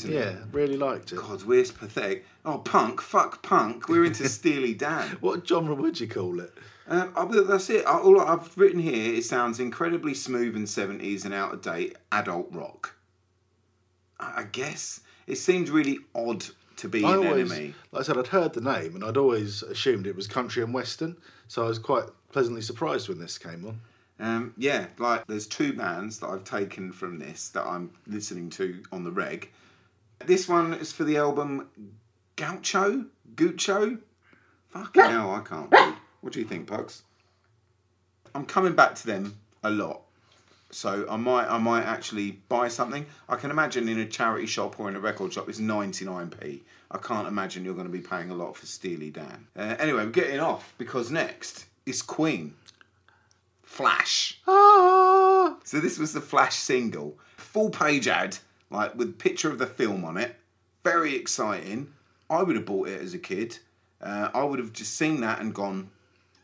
[0.02, 0.34] Smooth, isn't it?
[0.38, 1.16] Yeah, really liked it.
[1.16, 2.24] God, we're pathetic.
[2.44, 3.88] Oh, punk, fuck punk.
[3.88, 5.16] We're into Steely Dan.
[5.20, 6.52] What genre would you call it?
[6.88, 7.86] Um, I- that's it.
[7.86, 11.96] I- All I've written here, it sounds incredibly smooth and 70s and out of date
[12.10, 12.94] adult rock.
[14.20, 16.44] I I guess it seemed really odd
[16.76, 17.74] to be I an always, NME.
[17.92, 20.74] like I said, I'd heard the name and I'd always assumed it was country and
[20.74, 23.80] western, so I was quite pleasantly surprised when this came on.
[24.18, 28.82] Um, yeah, like there's two bands that I've taken from this that I'm listening to
[28.92, 29.50] on the reg.
[30.26, 31.68] This one is for the album
[32.36, 33.06] Gaucho?
[33.34, 33.98] Gucho?
[34.68, 35.94] Fucking hell, I can't read.
[36.20, 37.02] What do you think, Pugs?
[38.34, 40.02] I'm coming back to them a lot.
[40.70, 43.04] So I might I might actually buy something.
[43.28, 46.60] I can imagine in a charity shop or in a record shop it's 99p.
[46.90, 49.46] I can't imagine you're going to be paying a lot for Steely Dan.
[49.56, 52.54] Uh, anyway, we're getting off because next is Queen.
[53.62, 54.40] Flash.
[54.46, 55.56] Ah!
[55.64, 58.38] So this was the Flash single, full page ad,
[58.72, 60.36] like with picture of the film on it.
[60.84, 61.92] Very exciting.
[62.28, 63.58] I would have bought it as a kid.
[64.00, 65.90] Uh, I would have just seen that and gone,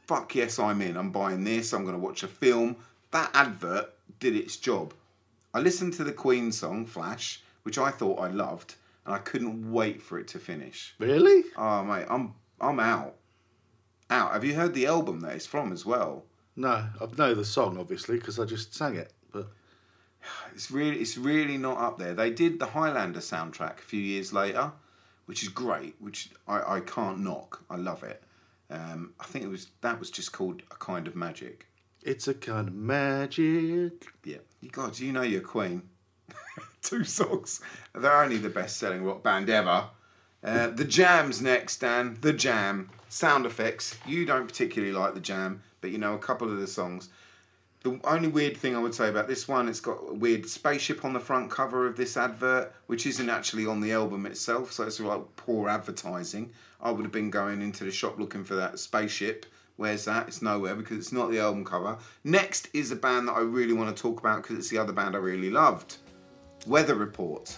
[0.06, 0.96] "Fuck yes, I'm in.
[0.96, 1.72] I'm buying this.
[1.72, 2.76] I'm going to watch a film."
[3.10, 4.94] That advert did its job.
[5.54, 9.72] I listened to the Queen song Flash, which I thought I loved, and I couldn't
[9.72, 10.94] wait for it to finish.
[10.98, 11.44] Really?
[11.56, 13.14] Oh mate, I'm I'm out.
[14.10, 14.32] Out.
[14.32, 16.24] Have you heard the album that it's from as well?
[16.54, 19.48] No, I know the song obviously because I just sang it, but
[20.54, 22.14] It's really, it's really not up there.
[22.14, 24.72] They did the Highlander soundtrack a few years later,
[25.26, 25.94] which is great.
[26.00, 27.64] Which I, I can't knock.
[27.70, 28.22] I love it.
[28.70, 31.66] Um, I think it was that was just called a kind of magic.
[32.02, 34.06] it's a kind of magic.
[34.24, 35.82] Yeah, you God, you know your Queen.
[36.82, 37.60] Two songs.
[37.94, 39.88] They're only the best-selling rock band ever.
[40.44, 42.18] Uh, the Jam's next, Dan.
[42.20, 42.90] The Jam.
[43.08, 43.96] Sound effects.
[44.06, 47.08] You don't particularly like the Jam, but you know a couple of the songs.
[47.88, 51.06] The only weird thing I would say about this one, it's got a weird spaceship
[51.06, 54.84] on the front cover of this advert, which isn't actually on the album itself, so
[54.84, 56.52] it's like poor advertising.
[56.82, 59.46] I would have been going into the shop looking for that spaceship.
[59.76, 60.28] Where's that?
[60.28, 61.96] It's nowhere because it's not the album cover.
[62.24, 64.92] Next is a band that I really want to talk about because it's the other
[64.92, 65.96] band I really loved
[66.66, 67.56] Weather Report.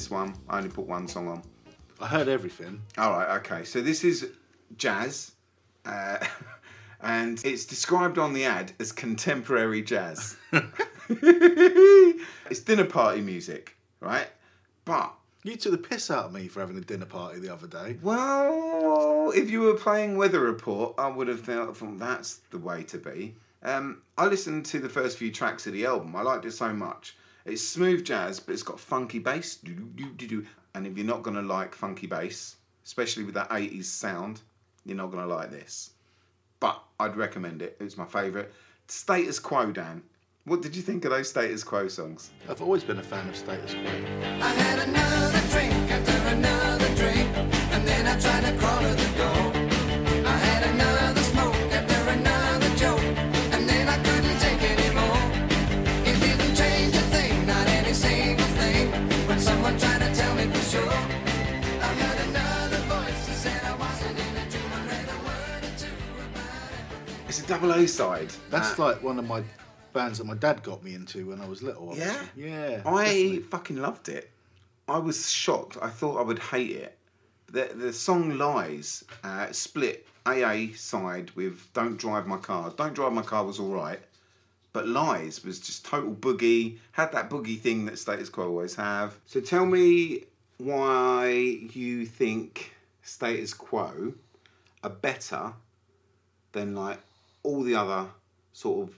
[0.00, 0.34] This one.
[0.48, 1.42] I only put one song on.
[2.00, 2.80] I heard everything.
[2.96, 3.64] All right, okay.
[3.64, 4.30] So this is
[4.78, 5.32] jazz,
[5.84, 6.16] uh,
[7.02, 10.38] and it's described on the ad as contemporary jazz.
[11.10, 14.28] it's dinner party music, right?
[14.86, 15.12] But
[15.44, 17.98] You took the piss out of me for having a dinner party the other day.
[18.02, 22.96] well, if you were playing Weather Report, I would have thought, that's the way to
[22.96, 23.34] be.
[23.62, 26.16] Um, I listened to the first few tracks of the album.
[26.16, 27.16] I liked it so much.
[27.50, 29.58] It's smooth jazz, but it's got funky bass.
[29.64, 34.42] And if you're not going to like funky bass, especially with that 80s sound,
[34.84, 35.90] you're not going to like this.
[36.60, 37.76] But I'd recommend it.
[37.80, 38.50] It's my favourite.
[38.86, 40.02] Status Quo, Dan.
[40.44, 42.30] What did you think of those Status Quo songs?
[42.48, 43.82] I've always been a fan of status quo.
[43.82, 49.18] I had another drink after another drink, and then I tried to crawl to the
[49.18, 49.39] door.
[67.50, 68.30] Double A side.
[68.50, 69.42] That's Uh, like one of my
[69.92, 71.92] bands that my dad got me into when I was little.
[71.96, 72.16] Yeah?
[72.36, 72.82] Yeah.
[72.86, 73.38] I definitely.
[73.40, 74.30] fucking loved it.
[74.88, 75.76] I was shocked.
[75.82, 76.96] I thought I would hate it.
[77.50, 82.72] The the song Lies uh, split AA side with Don't Drive My Car.
[82.76, 83.98] Don't Drive My Car was all right,
[84.72, 86.78] but Lies was just total boogie.
[86.92, 89.18] Had that boogie thing that Status Quo always have.
[89.26, 90.24] So tell me
[90.58, 91.30] why
[91.72, 94.14] you think Status Quo
[94.84, 95.54] are better
[96.52, 97.00] than like
[97.42, 98.06] all the other
[98.52, 98.94] sort of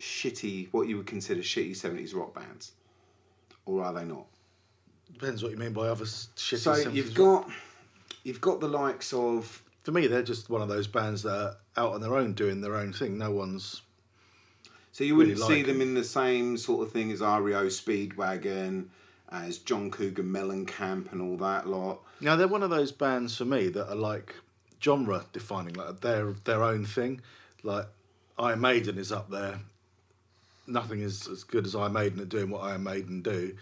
[0.00, 2.72] shitty, what you would consider shitty 70s rock bands?
[3.66, 4.26] Or are they not?
[5.12, 7.46] Depends what you mean by other shitty So 70s you've rock.
[7.46, 7.50] got
[8.24, 11.56] you've got the likes of For me, they're just one of those bands that are
[11.76, 13.18] out on their own doing their own thing.
[13.18, 13.82] No one's.
[14.92, 15.88] so you wouldn't Really see like them them.
[15.88, 18.86] in the same sort of thing as REO Speedwagon,
[19.30, 22.00] as John Cougar Mellencamp and all that lot.
[22.20, 24.34] Now, they're one of those bands for me that are like
[24.82, 27.20] genre defining, like they're their own thing.
[27.62, 27.86] Like
[28.38, 29.60] Iron Maiden is up there.
[30.66, 33.56] Nothing is as good as Iron Maiden at doing what Iron Maiden do.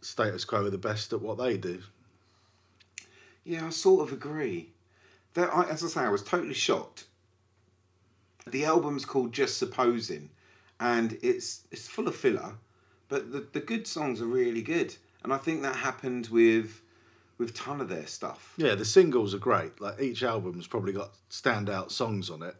[0.00, 1.82] Status Quo are the best at what they do.
[3.44, 4.70] Yeah, I sort of agree.
[5.34, 7.04] That I, as I say, I was totally shocked.
[8.46, 10.30] The album's called Just Supposing,
[10.78, 12.54] and it's it's full of filler,
[13.08, 16.80] but the, the good songs are really good, and I think that happened with
[17.40, 18.52] with ton of their stuff.
[18.58, 19.80] Yeah, the singles are great.
[19.80, 22.54] Like each album's probably got standout songs on it.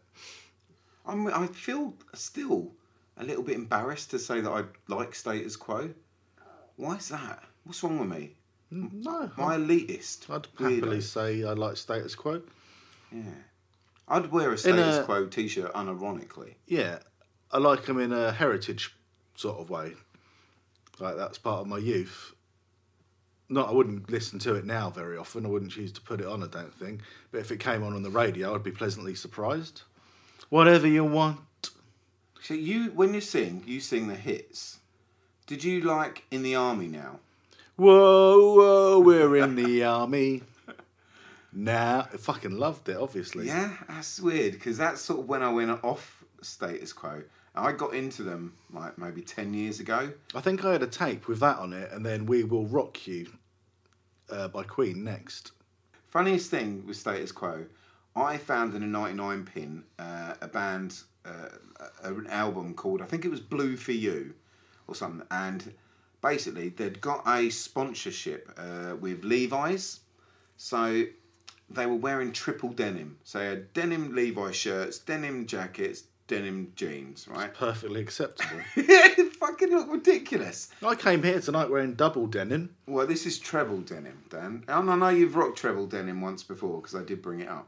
[1.05, 2.73] I'm, I feel still
[3.15, 5.91] a little bit embarrassed to say that I like Status Quo.
[6.75, 7.43] Why is that?
[7.63, 8.31] What's wrong with me?
[8.71, 10.29] No, my I elitist?
[10.29, 11.01] I'd Weirdo?
[11.03, 12.41] say I like Status Quo.
[13.11, 13.21] Yeah.
[14.07, 16.55] I'd wear a Status a- Quo t-shirt unironically.
[16.65, 16.99] Yeah,
[17.51, 18.95] I like them in a heritage
[19.35, 19.93] sort of way.
[20.99, 22.33] Like that's part of my youth.
[23.51, 25.45] Not, I wouldn't listen to it now very often.
[25.45, 26.41] I wouldn't choose to put it on.
[26.41, 27.01] I don't think.
[27.31, 29.81] But if it came on on the radio, I'd be pleasantly surprised.
[30.49, 31.39] Whatever you want.
[32.41, 34.79] So you, when you sing, you sing the hits.
[35.47, 37.19] Did you like in the army now?
[37.75, 40.43] Whoa, whoa, we're in the army.
[41.51, 42.95] Now, I fucking loved it.
[42.95, 43.47] Obviously.
[43.47, 47.23] Yeah, that's weird because that's sort of when I went off Status Quo.
[47.53, 50.13] I got into them like maybe ten years ago.
[50.33, 53.05] I think I had a tape with that on it, and then "We Will Rock
[53.07, 53.27] You"
[54.31, 55.51] uh, by Queen next.
[56.09, 57.65] Funniest thing with Status Quo,
[58.15, 61.49] I found in a 99 pin uh, a band, uh,
[62.03, 64.33] an album called, I think it was Blue for You
[64.87, 65.25] or something.
[65.31, 65.73] And
[66.21, 70.01] basically, they'd got a sponsorship uh, with Levi's.
[70.57, 71.05] So
[71.69, 73.17] they were wearing triple denim.
[73.23, 77.53] So they had denim Levi shirts, denim jackets, denim jeans, right?
[77.53, 78.61] Perfectly acceptable.
[79.41, 80.69] fucking look ridiculous.
[80.85, 82.75] I came here tonight wearing double denim.
[82.85, 84.63] Well, this is treble denim, Dan.
[84.67, 87.67] And I know you've rocked treble denim once before because I did bring it up.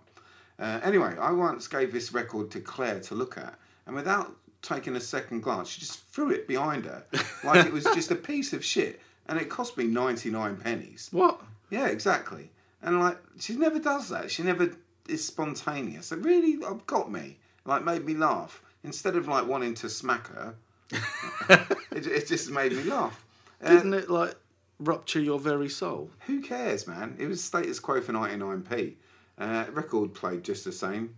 [0.59, 3.57] Uh, anyway, I once gave this record to Claire to look at,
[3.87, 7.03] and without taking a second glance, she just threw it behind her
[7.43, 11.09] like it was just a piece of shit, and it cost me ninety nine pennies.
[11.11, 11.41] What?
[11.71, 12.51] Yeah, exactly.
[12.83, 14.29] And like, she never does that.
[14.29, 14.73] She never
[15.09, 16.11] is spontaneous.
[16.11, 17.37] It really uh, got me.
[17.65, 18.61] Like, made me laugh.
[18.83, 20.55] Instead of like wanting to smack her,
[21.49, 23.25] it, it just made me laugh.
[23.63, 24.35] Uh, Didn't it like
[24.79, 26.09] rupture your very soul?
[26.27, 27.15] who cares, man?
[27.19, 28.95] It was status quo for 99p.
[29.37, 31.15] Uh, record played just the same.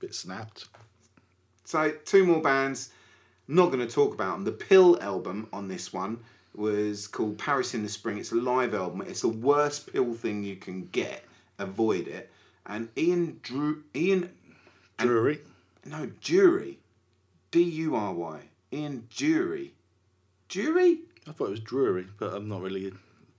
[0.00, 0.66] Bit snapped.
[1.64, 2.90] So, two more bands.
[3.48, 4.44] Not going to talk about them.
[4.44, 6.20] The PiL album on this one
[6.54, 8.18] was called Paris in the Spring.
[8.18, 9.02] It's a live album.
[9.02, 11.24] It's the worst pill thing you can get.
[11.58, 12.30] Avoid it.
[12.64, 14.30] And Ian Drew Ian
[14.96, 15.40] Drury.
[15.84, 16.76] no Dury,
[17.50, 18.40] D U R Y.
[18.72, 19.70] Ian Dury,
[20.48, 20.98] Dury.
[21.28, 22.92] I thought it was Drury, but I'm not really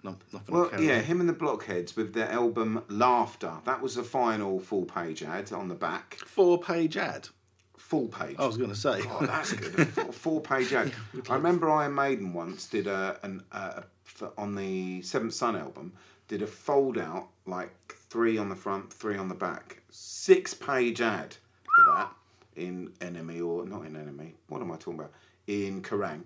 [0.03, 0.55] not, nothing.
[0.55, 3.53] Well, yeah, him and the Blockheads with their album Laughter.
[3.65, 6.15] That was the final full page ad on the back.
[6.15, 7.29] Four page ad.
[7.77, 8.35] Full page.
[8.37, 9.01] I was going to say.
[9.07, 9.79] Oh, that's good.
[9.79, 10.91] A four, page ad.
[11.29, 15.93] I remember Iron Maiden once did a an uh, for, on the Seventh Son album
[16.27, 17.71] did a fold out like
[18.09, 22.13] three on the front, three on the back, six page ad for that
[22.55, 24.33] in NME or not in NME.
[24.47, 25.11] What am I talking about?
[25.47, 26.23] In Kerrang.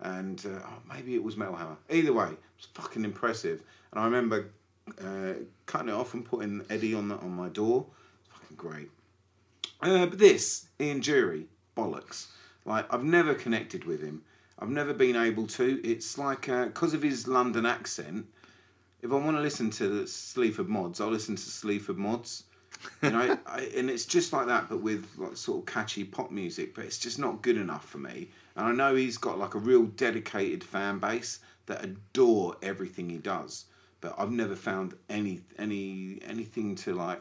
[0.00, 1.76] And uh, oh, maybe it was Metal Hammer.
[1.90, 3.62] Either way, it was fucking impressive.
[3.92, 4.50] And I remember
[5.02, 5.34] uh,
[5.66, 7.86] cutting it off and putting Eddie on the, on my door.
[8.28, 8.90] Fucking great.
[9.80, 11.46] Uh, but this, Ian Dury,
[11.76, 12.26] bollocks.
[12.64, 14.22] Like, I've never connected with him.
[14.58, 15.80] I've never been able to.
[15.86, 18.26] It's like, because of his London accent,
[19.02, 22.44] if I want to listen to the Sleaford Mods, I'll listen to Sleaford Mods.
[23.02, 26.30] You know, I, and it's just like that, but with like sort of catchy pop
[26.30, 26.74] music.
[26.74, 28.28] But it's just not good enough for me.
[28.56, 33.18] And I know he's got like a real dedicated fan base that adore everything he
[33.18, 33.66] does.
[34.00, 37.20] But I've never found any any anything to like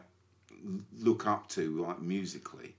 [0.98, 2.76] look up to like musically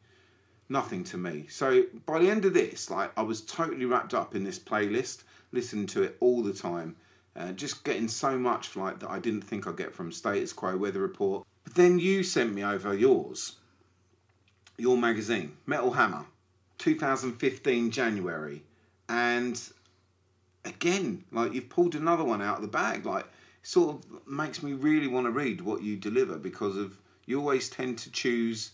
[0.69, 4.35] nothing to me so by the end of this like i was totally wrapped up
[4.35, 5.23] in this playlist
[5.53, 6.97] listening to it all the time
[7.37, 10.77] uh, just getting so much like that i didn't think i'd get from status quo
[10.77, 13.57] weather report but then you sent me over yours
[14.77, 16.27] your magazine metal hammer
[16.79, 18.63] 2015 january
[19.09, 19.73] and
[20.65, 23.07] again, like you've pulled another one out of the bag.
[23.07, 23.27] Like,
[23.63, 27.71] sort of makes me really want to read what you deliver because of you always
[27.71, 28.73] tend to choose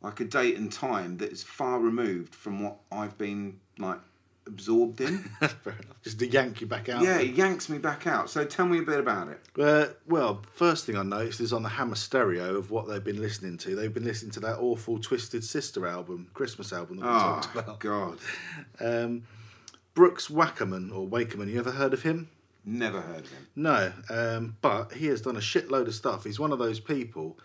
[0.00, 4.00] like a date and time that is far removed from what I've been like
[4.46, 5.18] absorbed in.
[5.40, 6.02] Fair enough.
[6.02, 7.02] Just to yank you back out.
[7.02, 8.28] yeah, it yanks me back out.
[8.30, 9.40] So tell me a bit about it.
[9.58, 13.20] Uh, well, first thing I noticed is on the Hammer stereo of what they've been
[13.20, 13.76] listening to.
[13.76, 17.60] They've been listening to that awful Twisted Sister album, Christmas album that we talked Oh
[17.60, 17.80] about.
[17.80, 18.18] God,
[18.80, 19.22] Um,
[19.94, 22.28] Brooks Wackerman or Wakerman, you ever heard of him?
[22.64, 23.46] never heard of him.
[23.56, 26.22] No, um, but he has done a shitload of stuff.
[26.24, 27.36] He's one of those people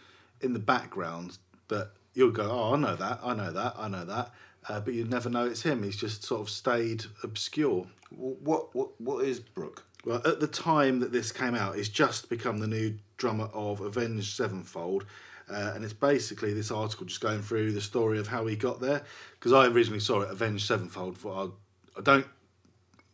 [0.41, 1.39] in the background
[1.69, 4.31] that you'll go, oh, I know that, I know that, I know that,
[4.69, 5.83] uh, but you never know it's him.
[5.83, 7.87] He's just sort of stayed obscure.
[8.09, 9.85] What what what is Brooke?
[10.05, 13.81] Well, at the time that this came out, he's just become the new drummer of
[13.81, 15.05] Avenged Sevenfold.
[15.49, 18.81] Uh, and it's basically this article just going through the story of how he got
[18.81, 19.03] there.
[19.33, 22.27] Because I originally saw it, Avenged Sevenfold, for I, I don't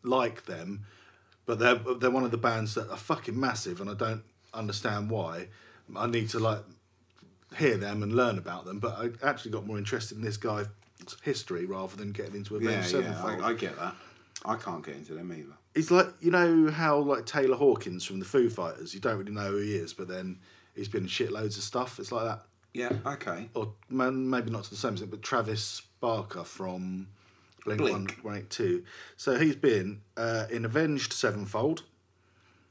[0.04, 0.86] like them,
[1.45, 4.24] but they're they're one of the bands that are fucking massive, and I don't
[4.54, 5.47] understand why.
[5.95, 6.64] I need to like
[7.58, 10.68] hear them and learn about them, but I actually got more interested in this guy's
[11.24, 13.95] history rather than getting into Yeah, Avenged yeah, I, I get that.
[14.45, 15.54] I can't get into them either.
[15.74, 18.93] He's like you know how like Taylor Hawkins from the Foo Fighters.
[18.93, 20.39] You don't really know who he is, but then
[20.76, 21.99] he's been in shitloads of stuff.
[21.99, 22.41] It's like that,
[22.74, 23.49] Yeah, okay.
[23.54, 27.08] or man, maybe not to the same extent, but Travis Barker from
[27.64, 28.20] Blink One Blink.
[28.22, 28.84] One Eight Two.
[29.18, 31.84] So he's been uh, in Avenged Sevenfold.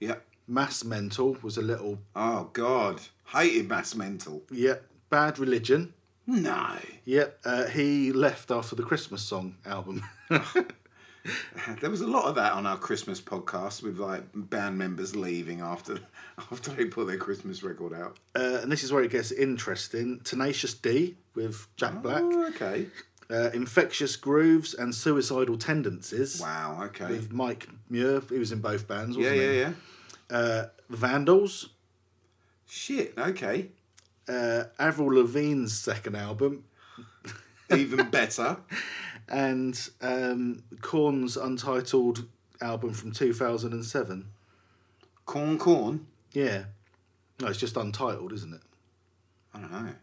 [0.01, 0.17] Yeah.
[0.47, 4.43] Mass Mental was a little Oh God, hated Mass Mental.
[4.51, 4.75] yeah.
[5.09, 5.95] Bad Religion.
[6.27, 6.77] No.
[7.05, 7.39] Yep.
[7.45, 10.03] uh, he left after the Christmas song album.
[11.81, 15.61] There was a lot of that on our Christmas podcast with like band members leaving
[15.61, 16.01] after
[16.51, 18.19] after they put their Christmas record out.
[18.35, 20.19] uh, and this is where it gets interesting.
[20.25, 22.23] Tenacious D with Jack Black.
[22.25, 22.87] Oh, okay.
[23.31, 26.81] Uh, Infectious Grooves and Suicidal Tendencies Wow.
[26.87, 27.07] Okay.
[27.07, 28.21] with Mike Muir.
[28.29, 29.59] He was in both bands, Yeah, wasn't yeah, he?
[29.61, 29.73] yeah.
[30.29, 31.69] Uh, Vandals.
[32.67, 33.15] Shit.
[33.17, 33.69] Okay.
[34.29, 36.65] Uh, Avril Lavigne's second album.
[37.77, 38.59] Even better.
[39.29, 42.27] And um, Korn's untitled
[42.61, 44.27] album from 2007.
[45.27, 46.07] Corn, corn.
[46.33, 46.65] Yeah.
[47.41, 48.61] No, it's just untitled, isn't it?
[49.55, 49.95] I don't know.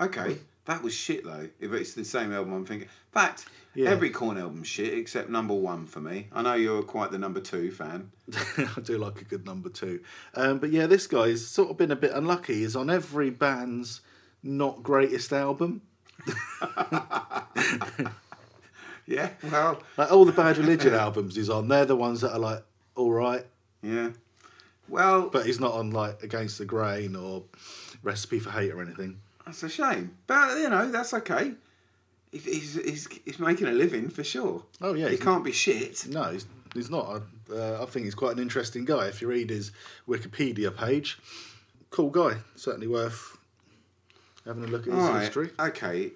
[0.00, 0.38] Okay.
[0.68, 1.48] That was shit though.
[1.58, 2.88] If it's the same album, I'm thinking.
[2.88, 3.88] In fact, Yeah.
[3.88, 6.28] every Korn album shit except number one for me.
[6.30, 8.10] I know you're quite the number two fan.
[8.58, 10.00] I do like a good number two.
[10.34, 12.54] Um, but yeah, this guy's sort of been a bit unlucky.
[12.56, 14.02] He's on every band's
[14.42, 15.80] not greatest album.
[19.06, 19.30] Yeah.
[19.50, 19.82] Well.
[19.96, 22.62] Like all the Bad Religion albums he's on, they're the ones that are like
[22.94, 23.46] all right,
[23.82, 24.10] Yeah.
[24.86, 27.44] Well, but he's not on like Against the Grain or
[28.02, 29.20] Recipe for Hate or anything.
[29.48, 30.16] That's a shame.
[30.26, 31.52] But you know, that's okay.
[32.30, 34.64] He- He's, he's, he's making a living for sure.
[34.82, 36.06] Oh, yeah, He can't be shit.
[36.08, 36.44] No, he's,
[36.74, 37.22] he's not.
[37.50, 39.06] Uh, I think he's quite an interesting guy.
[39.06, 39.72] If you read his
[40.06, 41.18] Wikipedia page,
[41.88, 42.36] cool guy.
[42.54, 43.38] Certainly worth
[44.44, 45.20] having a look at his right.
[45.22, 45.50] history.
[45.58, 46.10] Okay.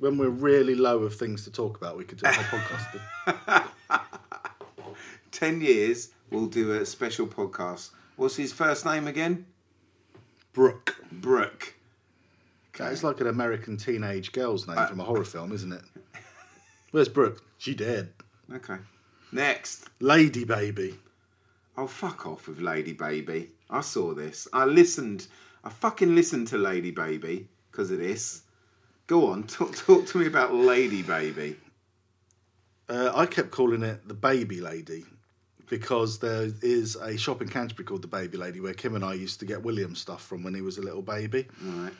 [0.00, 3.68] When we're really low of things to talk about, we could do a whole podcast.
[5.30, 7.90] 10 years, we'll do a special podcast.
[8.16, 9.46] What's his first name again?
[10.52, 10.96] Brooke.
[11.12, 11.74] Brooke.
[12.78, 15.82] It's like an American teenage girl's name from a horror film, isn't it?
[16.90, 17.42] Where's Brooke?
[17.58, 18.12] She dead.
[18.52, 18.76] Okay.
[19.30, 19.88] Next.
[20.00, 20.98] Lady Baby.
[21.76, 23.50] Oh, fuck off with Lady Baby.
[23.70, 24.48] I saw this.
[24.52, 25.26] I listened.
[25.64, 28.42] I fucking listened to Lady Baby because of this.
[29.06, 31.56] Go on, talk, talk to me about Lady Baby.
[32.88, 35.04] Uh, I kept calling it the Baby Lady
[35.68, 39.14] because there is a shop in Canterbury called the Baby Lady where Kim and I
[39.14, 41.46] used to get William stuff from when he was a little baby.
[41.62, 41.92] Right.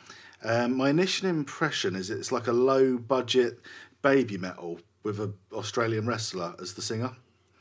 [0.43, 3.59] Um, my initial impression is it's like a low budget
[4.01, 7.15] baby metal with an Australian wrestler as the singer,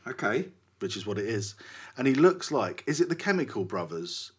[0.07, 0.49] Okay.
[0.81, 1.55] which is what it is.
[1.97, 4.33] And he looks like, is it the Chemical Brothers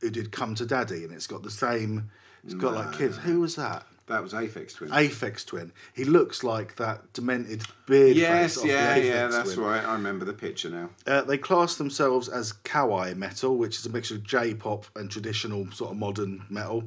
[0.00, 1.04] who did Come to Daddy?
[1.04, 2.10] And it's got the same,
[2.44, 3.18] it's got like kids.
[3.18, 3.84] Who was that?
[4.06, 4.88] That was Aphex Twin.
[4.88, 5.70] Aphex Twin.
[5.94, 9.66] He looks like that demented beard yes, face of yeah, the Aphex yeah, that's Twin.
[9.66, 9.84] right.
[9.84, 10.88] I remember the picture now.
[11.06, 15.70] Uh, they class themselves as kawaii metal, which is a mixture of J-pop and traditional
[15.72, 16.84] sort of modern metal.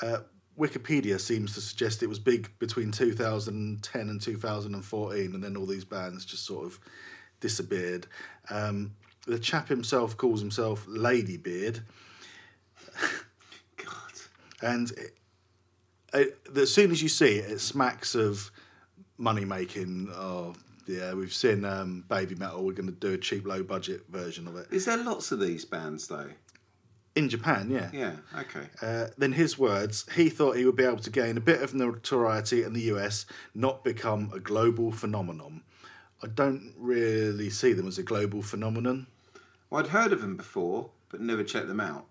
[0.00, 0.18] Uh,
[0.58, 5.84] Wikipedia seems to suggest it was big between 2010 and 2014, and then all these
[5.84, 6.78] bands just sort of
[7.40, 8.06] disappeared.
[8.50, 8.94] Um,
[9.26, 11.82] the chap himself calls himself Ladybeard,
[13.76, 14.12] God.
[14.60, 15.16] and it,
[16.12, 18.50] it, as soon as you see it, it smacks of
[19.16, 20.08] money making.
[20.12, 20.54] Oh,
[20.86, 22.64] yeah, we've seen um, Baby Metal.
[22.64, 24.66] We're going to do a cheap, low budget version of it.
[24.70, 26.30] Is there lots of these bands though?
[27.14, 27.90] In Japan, yeah.
[27.92, 28.12] Yeah.
[28.38, 28.68] Okay.
[28.80, 31.74] Uh, then his words, he thought he would be able to gain a bit of
[31.74, 35.62] notoriety in the US, not become a global phenomenon.
[36.22, 39.08] I don't really see them as a global phenomenon.
[39.68, 42.06] Well, I'd heard of them before, but never checked them out.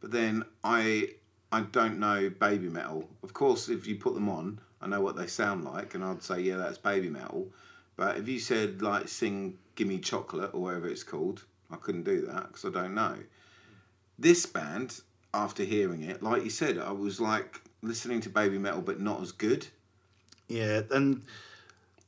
[0.00, 1.10] But then I
[1.50, 3.08] I don't know baby metal.
[3.22, 6.22] Of course, if you put them on, I know what they sound like, and I'd
[6.22, 7.48] say, yeah, that's baby metal.
[7.96, 12.22] But if you said like sing "Gimme Chocolate" or whatever it's called, I couldn't do
[12.26, 13.16] that because I don't know.
[14.18, 15.00] This band,
[15.32, 19.20] after hearing it, like you said, I was like listening to baby metal, but not
[19.20, 19.68] as good.
[20.48, 21.22] Yeah, and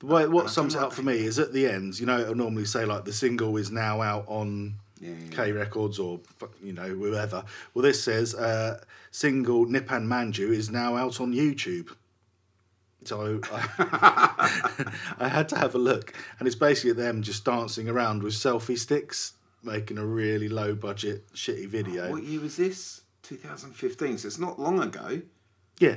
[0.00, 2.34] the way what sums it up for me is at the end, you know, it'll
[2.34, 6.20] normally say like the single is now out on Yeah, yeah, K Records or
[6.62, 7.44] you know whoever.
[7.74, 11.94] Well, this says uh, single Nippon Manju is now out on YouTube.
[13.04, 18.22] So I, I had to have a look, and it's basically them just dancing around
[18.22, 22.10] with selfie sticks, making a really low budget shitty video.
[22.10, 23.02] What year was this?
[23.22, 24.18] 2015.
[24.18, 25.22] So it's not long ago.
[25.78, 25.96] Yeah,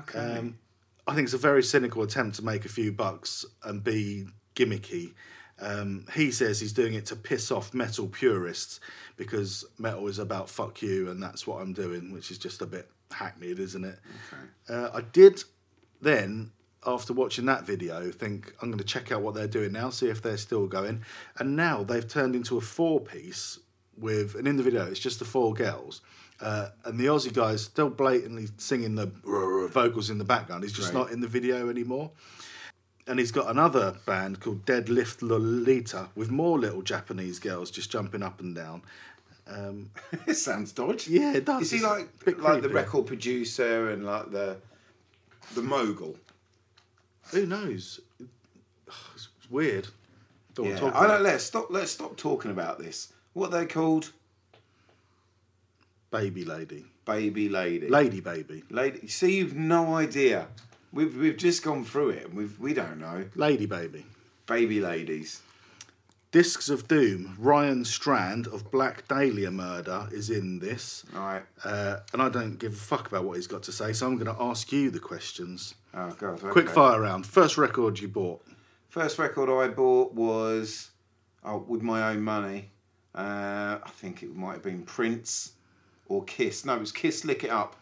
[0.00, 0.18] Okay.
[0.18, 0.58] Um,
[1.06, 5.14] I think it's a very cynical attempt to make a few bucks and be gimmicky.
[5.60, 8.80] Um, he says he's doing it to piss off metal purists
[9.16, 12.66] because metal is about fuck you and that's what I'm doing, which is just a
[12.66, 13.98] bit hackneyed, isn't it?
[14.68, 15.42] Uh, I did
[16.00, 16.50] then,
[16.86, 20.08] after watching that video, think I'm going to check out what they're doing now, see
[20.08, 21.02] if they're still going.
[21.38, 23.58] And now they've turned into a four piece
[23.96, 26.00] with, and in the video, it's just the four girls.
[26.40, 29.06] Uh, and the Aussie guy's still blatantly singing the
[29.72, 30.64] vocals in the background.
[30.64, 31.00] He's just Right.
[31.00, 32.10] not in the video anymore.
[33.06, 38.22] And he's got another band called Deadlift Lolita with more little Japanese girls just jumping
[38.22, 38.82] up and down.
[40.26, 41.12] it sounds dodgy.
[41.12, 41.62] Yeah, it does.
[41.62, 42.08] Is he like
[42.38, 44.56] like the record producer and like the
[45.54, 46.16] the mogul?
[47.32, 48.00] Who knows?
[49.14, 49.88] It's weird.
[50.54, 50.90] Don't Yeah.
[50.94, 51.22] I don't.
[51.22, 51.66] Let's stop.
[51.70, 53.12] Let's stop talking about this.
[53.32, 54.12] What are they called?
[56.12, 56.84] baby lady.
[57.04, 57.88] Baby lady.
[57.88, 58.62] Lady baby.
[58.70, 59.08] Lady.
[59.08, 60.46] See, you've no idea.
[60.92, 62.26] We've we've just gone through it.
[62.26, 63.24] and We've we don't know.
[63.34, 64.04] Lady baby.
[64.46, 65.40] Baby ladies.
[66.30, 67.36] Discs of Doom.
[67.38, 71.04] Ryan Strand of Black Dahlia Murder is in this.
[71.14, 71.42] All right.
[71.64, 74.16] Uh, and I don't give a fuck about what he's got to say, so I'm
[74.16, 75.74] going to ask you the questions.
[75.94, 76.40] Oh god.
[76.40, 77.26] Quick fire round.
[77.26, 78.42] First record you bought.
[78.88, 80.90] First record I bought was
[81.44, 82.70] oh, with my own money.
[83.14, 85.52] Uh, I think it might have been Prince
[86.08, 86.64] or Kiss.
[86.64, 87.24] No, it was Kiss.
[87.24, 87.76] Lick it up.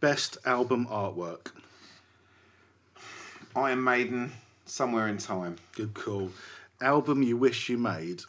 [0.00, 1.52] Best album artwork.
[3.54, 4.32] Iron Maiden.
[4.66, 5.56] Somewhere in time.
[5.72, 6.30] Good call.
[6.80, 8.22] Album you wish you made.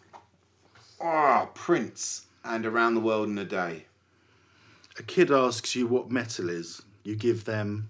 [1.01, 3.85] Oh, Prince and Around the World in a Day.
[4.97, 6.81] A kid asks you what metal is.
[7.03, 7.89] You give them.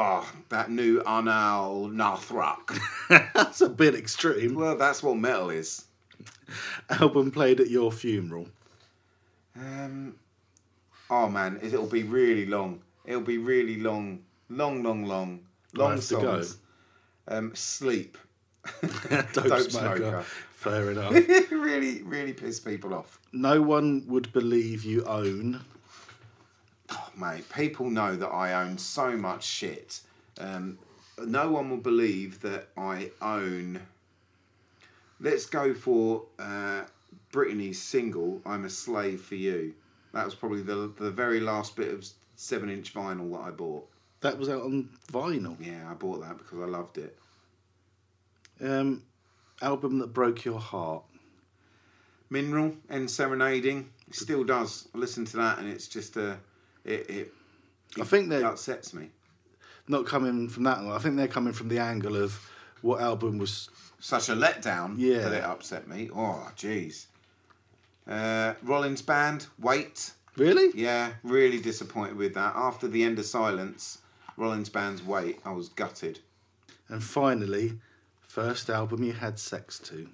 [0.00, 2.78] Oh, that new Anaal Nathrakh.
[3.34, 4.54] That's a bit extreme.
[4.54, 5.86] well, that's what metal is.
[6.88, 8.46] Album played at your funeral.
[9.56, 10.14] Um,
[11.10, 12.80] oh man, it'll be really long.
[13.06, 15.40] It'll be really long, long, long, long,
[15.74, 16.20] long have to go?
[16.42, 16.58] songs.
[17.26, 18.16] Um, sleep.
[18.80, 19.70] Dope, Dope smoker.
[19.70, 20.24] smoker.
[20.52, 21.12] Fair enough.
[21.50, 23.18] really, really piss people off.
[23.32, 25.64] no one would believe you own.
[26.90, 30.00] Oh, mate, people know that I own so much shit.
[30.40, 30.78] Um,
[31.18, 33.80] no one will believe that I own.
[35.20, 36.82] Let's go for uh,
[37.32, 39.74] Britney's single "I'm a Slave for You."
[40.12, 43.88] That was probably the the very last bit of seven inch vinyl that I bought.
[44.20, 45.56] That was out on vinyl.
[45.60, 47.18] Yeah, I bought that because I loved it.
[48.60, 49.02] Um,
[49.60, 51.04] album that broke your heart.
[52.30, 54.88] Mineral EndSerenading it still does.
[54.94, 56.38] I listen to that and it's just a
[56.88, 57.34] it it,
[58.00, 59.10] I think it they're upsets me.
[59.86, 60.78] not coming from that.
[60.78, 62.38] I think they're coming from the angle of
[62.82, 63.68] what album was.
[64.00, 65.20] Such a letdown Yeah.
[65.28, 66.08] that it upset me.
[66.14, 67.06] Oh, jeez.
[68.06, 70.12] Uh, Rollins Band, Weight.
[70.36, 70.70] Really?
[70.74, 72.54] Yeah, really disappointed with that.
[72.54, 73.98] After the end of Silence,
[74.36, 76.20] Rollins Band's Weight, I was gutted.
[76.88, 77.80] And finally,
[78.22, 80.08] first album you had sex to.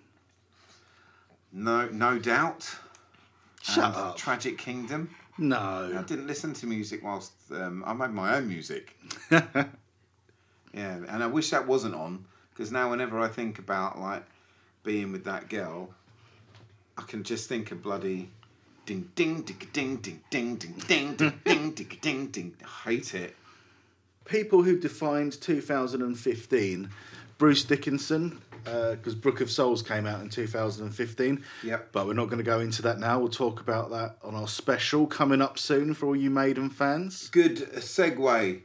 [1.52, 2.76] No, no doubt.
[3.62, 4.16] Shut And up.
[4.16, 5.14] Tragic Kingdom.
[5.98, 8.96] I didn't listen to music whilst um, I made my own music.
[9.30, 9.64] yeah,
[10.72, 14.24] and I wish that wasn't on because now whenever I think about like
[14.84, 15.90] being with that girl,
[16.96, 18.30] I can just think of bloody
[18.86, 22.54] ding ding ding ding ding ding ding ding ding ding ding ding ding.
[22.62, 23.34] I hate it.
[24.24, 26.90] People who defined 2015,
[27.36, 31.44] Bruce Dickinson, because Book of Souls came out in 2015.
[31.62, 31.88] Yep.
[31.92, 33.18] But we're not going to go into that now.
[33.18, 37.28] We'll talk about that on our special coming up soon for all you Maiden fans.
[37.30, 38.60] Good segue.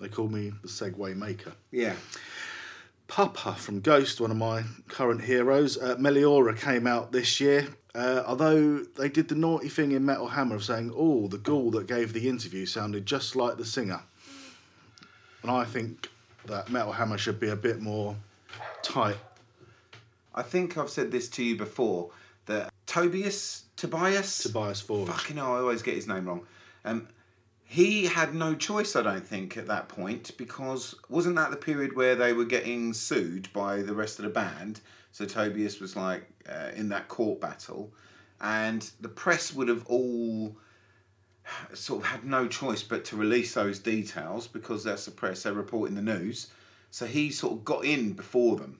[0.00, 1.52] They call me the Segway Maker.
[1.70, 1.94] Yeah.
[3.06, 5.78] Papa from Ghost, one of my current heroes.
[5.78, 7.68] Uh, Meliora came out this year.
[7.94, 11.70] Uh, although they did the naughty thing in Metal Hammer of saying, oh, the ghoul
[11.72, 14.02] that gave the interview sounded just like the singer.
[15.42, 16.10] And I think
[16.46, 18.16] that Metal Hammer should be a bit more
[18.84, 19.16] tight.
[20.34, 22.10] I think I've said this to you before
[22.46, 25.08] that Tobias Tobias Tobias Forge.
[25.08, 26.46] Fucking hell, I always get his name wrong.
[26.84, 27.08] Um,
[27.64, 31.96] he had no choice, I don't think, at that point because wasn't that the period
[31.96, 34.80] where they were getting sued by the rest of the band?
[35.12, 37.92] So Tobias was like uh, in that court battle,
[38.40, 40.56] and the press would have all
[41.72, 45.52] sort of had no choice but to release those details because that's the press, they're
[45.52, 46.48] reporting the news.
[46.94, 48.78] So he sort of got in before them.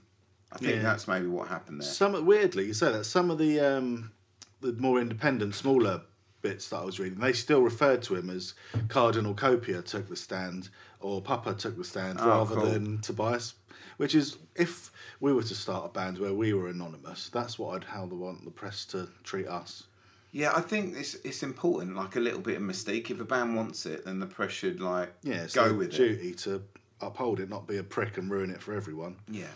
[0.52, 0.82] I think Yeah.
[0.82, 1.88] that's maybe what happened there.
[1.88, 4.12] Some weirdly, you say that some of the um,
[4.60, 6.02] the more independent, smaller
[6.40, 8.54] bits that I was reading, they still referred to him as
[8.86, 10.68] Cardinal Copia took the stand
[11.00, 12.66] or Papa took the stand Oh, rather cool.
[12.66, 13.54] than Tobias.
[13.96, 17.74] Which is, if we were to start a band where we were anonymous, that's what
[17.74, 19.84] I'd how the want the press to treat us.
[20.30, 23.10] Yeah, I think it's it's important, like a little bit of mystique.
[23.10, 25.96] If a band wants it, then the press should like Yeah, go with it.
[25.96, 26.62] duty to
[27.00, 29.16] uphold it, not be a prick and ruin it for everyone.
[29.28, 29.46] Yeah,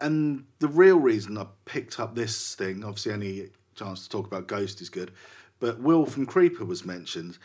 [0.00, 4.46] And the real reason I picked up this thing, obviously, any chance to talk about
[4.46, 5.12] Ghost is good,
[5.60, 7.38] but Will from Creeper was mentioned.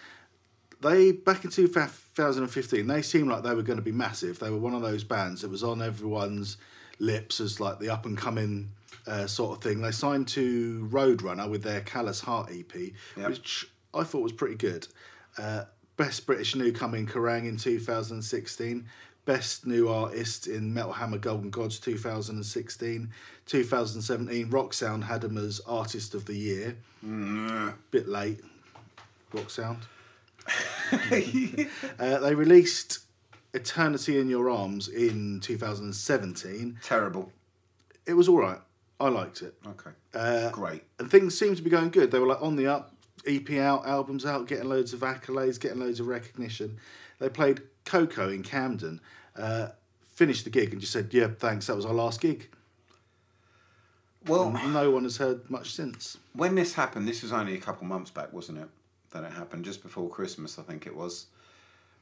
[0.81, 4.39] They back in 2015, they seemed like they were going to be massive.
[4.39, 6.57] They were one of those bands that was on everyone's
[6.99, 8.71] lips as like the up and coming
[9.07, 9.81] uh, sort of thing.
[9.81, 12.73] They signed to Roadrunner with their Callous Heart EP,
[13.17, 13.29] Yep.
[13.29, 14.87] which I thought was pretty good.
[15.37, 15.65] Uh,
[15.95, 18.85] Best British Newcomer in Kerrang in 2016.
[19.25, 23.09] Best New Artist in Metal Hammer Golden Gods 2016.
[23.45, 26.75] 2017, Rock Sound had him as Artist of the Year.
[27.91, 28.39] Bit late,
[29.33, 29.79] Rock Sound.
[31.99, 32.99] uh, they released
[33.53, 36.79] Eternity in Your Arms in 2017.
[36.83, 37.31] terrible.
[38.05, 38.59] It was all right.
[38.99, 39.55] I liked it.
[39.65, 40.83] Okay, Uh, great.
[40.99, 42.11] and things seemed to be going good.
[42.11, 42.93] They were like on the up,
[43.25, 46.77] EP out, albums out, getting loads of accolades, getting loads of recognition.
[47.19, 48.99] They played Coco in Camden,
[49.35, 49.69] uh,
[50.01, 51.67] finished the gig, and just said, "Yeah, thanks.
[51.67, 52.49] That was our last gig."
[54.25, 56.17] Well, No one has heard much since.
[56.33, 58.69] when this happened, this was only a couple months back, wasn't it?
[59.11, 61.27] That it happened just before Christmas, I think it was.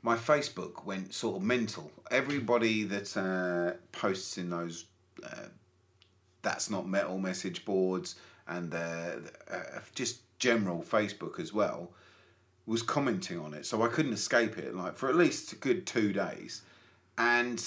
[0.04, 1.92] My Facebook went sort of mental.
[2.12, 4.86] Everybody that uh, posts in those
[5.24, 5.48] uh,
[6.42, 8.16] that's not metal message boards
[8.48, 9.16] and uh,
[9.52, 11.92] uh, just general Facebook as well
[12.72, 14.74] was commenting on it, so I couldn't escape it.
[14.76, 16.62] Like for at least a good two days,
[17.18, 17.64] and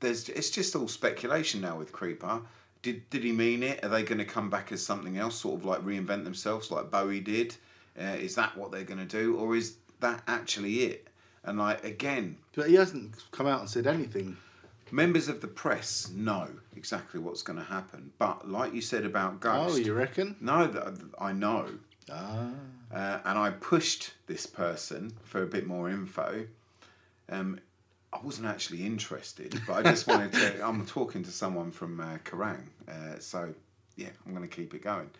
[0.00, 2.42] there's it's just all speculation now with Creeper.
[2.82, 3.84] Did did he mean it?
[3.84, 6.90] Are they going to come back as something else, sort of like reinvent themselves, like
[6.90, 7.56] Bowie did?
[7.98, 11.08] Uh, is that what they're going to do, or is that actually it?
[11.44, 14.36] And like again, But he hasn't come out and said anything.
[14.90, 18.12] members of the press know exactly what's going to happen.
[18.18, 20.36] But like you said about Ghost, Oh, you reckon?
[20.40, 21.78] no, that I know.
[22.10, 22.50] Ah.
[22.94, 26.46] Uh, and I pushed this person for a bit more info.
[27.28, 27.58] Um,
[28.12, 30.64] I wasn't actually interested, but I just wanted to.
[30.64, 33.52] I'm talking to someone from uh, Kerrang, uh, so
[33.96, 35.10] yeah, I'm going to keep it going.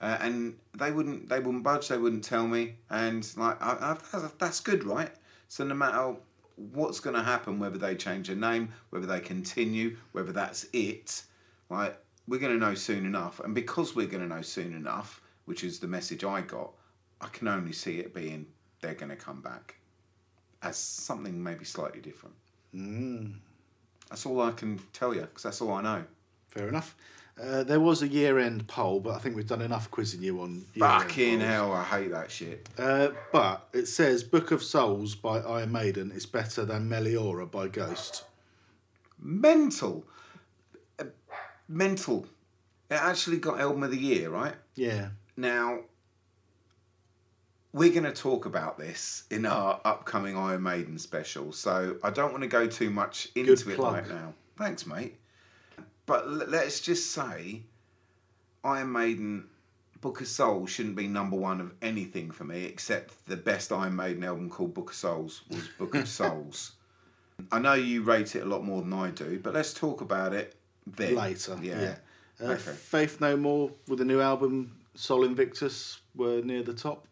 [0.00, 1.88] Uh, and they wouldn't, they wouldn't budge.
[1.88, 5.10] They wouldn't tell me, and like I, I, that's, good, right?
[5.48, 6.14] So no matter
[6.56, 11.22] what's going to happen, whether they change their name, whether they continue, whether that's it,
[11.68, 15.20] like we're going to know soon enough, and because we're going to know soon enough,
[15.46, 16.70] which is the message I got,
[17.20, 18.46] I can only see it being
[18.80, 19.76] they're going to come back
[20.62, 22.34] as something maybe slightly different.
[22.74, 23.34] Mm.
[24.08, 26.04] That's all I can tell you because that's all I know.
[26.48, 26.94] Fair enough.
[27.40, 30.62] Uh, there was a year-end poll, but I think we've done enough quizzing you on.
[30.78, 32.68] Fucking hell, I hate that shit.
[32.78, 37.66] Uh, but it says "Book of Souls" by Iron Maiden is better than "Meliora" by
[37.66, 38.24] Ghost.
[39.18, 40.04] Mental.
[40.96, 41.06] Uh,
[41.66, 42.26] mental.
[42.88, 44.54] It actually got album of the year, right?
[44.76, 45.80] Yeah, Now,
[47.74, 52.30] we're going to talk about this in our upcoming Iron Maiden special, so I don't
[52.30, 54.32] want to go too much into it right now.
[54.56, 55.16] Thanks, mate.
[56.06, 57.62] But l- let's just say
[58.62, 59.48] Iron Maiden
[60.00, 63.96] Book of Souls shouldn't be number one of anything for me, except the best Iron
[63.96, 66.72] Maiden album called Book of Souls was Book of Souls.
[67.50, 70.32] I know you rate it a lot more than I do, but let's talk about
[70.32, 70.54] it
[70.86, 71.16] then.
[71.16, 71.58] later.
[71.60, 71.80] Yeah.
[71.80, 71.96] Yeah.
[72.40, 72.72] Uh, Okay.
[72.72, 77.06] Faith No More with the new album Sol Invictus were near the top.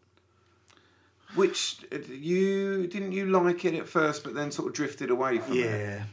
[1.35, 5.39] Which uh, you didn't you like it at first, but then sort of drifted away
[5.39, 5.65] from it.
[5.65, 6.05] Yeah,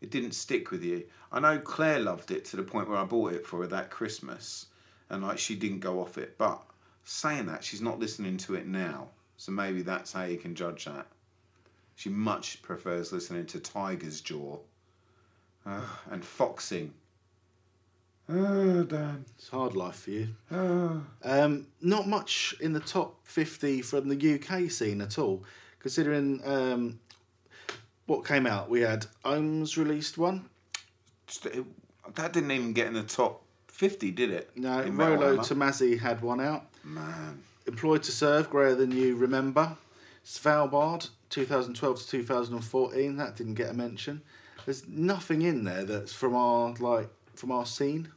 [0.00, 1.04] It didn't stick with you.
[1.30, 3.90] I know Claire loved it to the point where I bought it for her that
[3.90, 4.66] Christmas,
[5.10, 6.38] and like she didn't go off it.
[6.38, 6.62] But
[7.04, 10.86] saying that, she's not listening to it now, so maybe that's how you can judge
[10.86, 11.06] that.
[11.94, 14.58] She much prefers listening to Tiger's Jaw
[15.66, 15.80] uh,
[16.10, 16.94] and Foxing.
[18.30, 19.24] Oh, Dan.
[19.36, 20.28] it's hard life for you.
[20.52, 21.02] Oh.
[21.24, 25.44] Um, not much in the top 50 from the UK scene at all,
[25.78, 27.00] considering um,
[28.06, 28.68] what came out.
[28.68, 30.48] We had Ohms released one.
[32.14, 34.50] That didn't even get in the top 50, did it?
[34.56, 35.42] No, In Metal Rolo Hammer?
[35.42, 36.66] Tomassi had one out.
[36.84, 37.42] Man.
[37.66, 39.76] Employed to Serve, Greyer Than You Remember.
[40.24, 43.16] Svalbard, 2012 to 2014.
[43.16, 44.22] That didn't get a mention.
[44.66, 48.08] There's nothing in there that's from our like from our scene.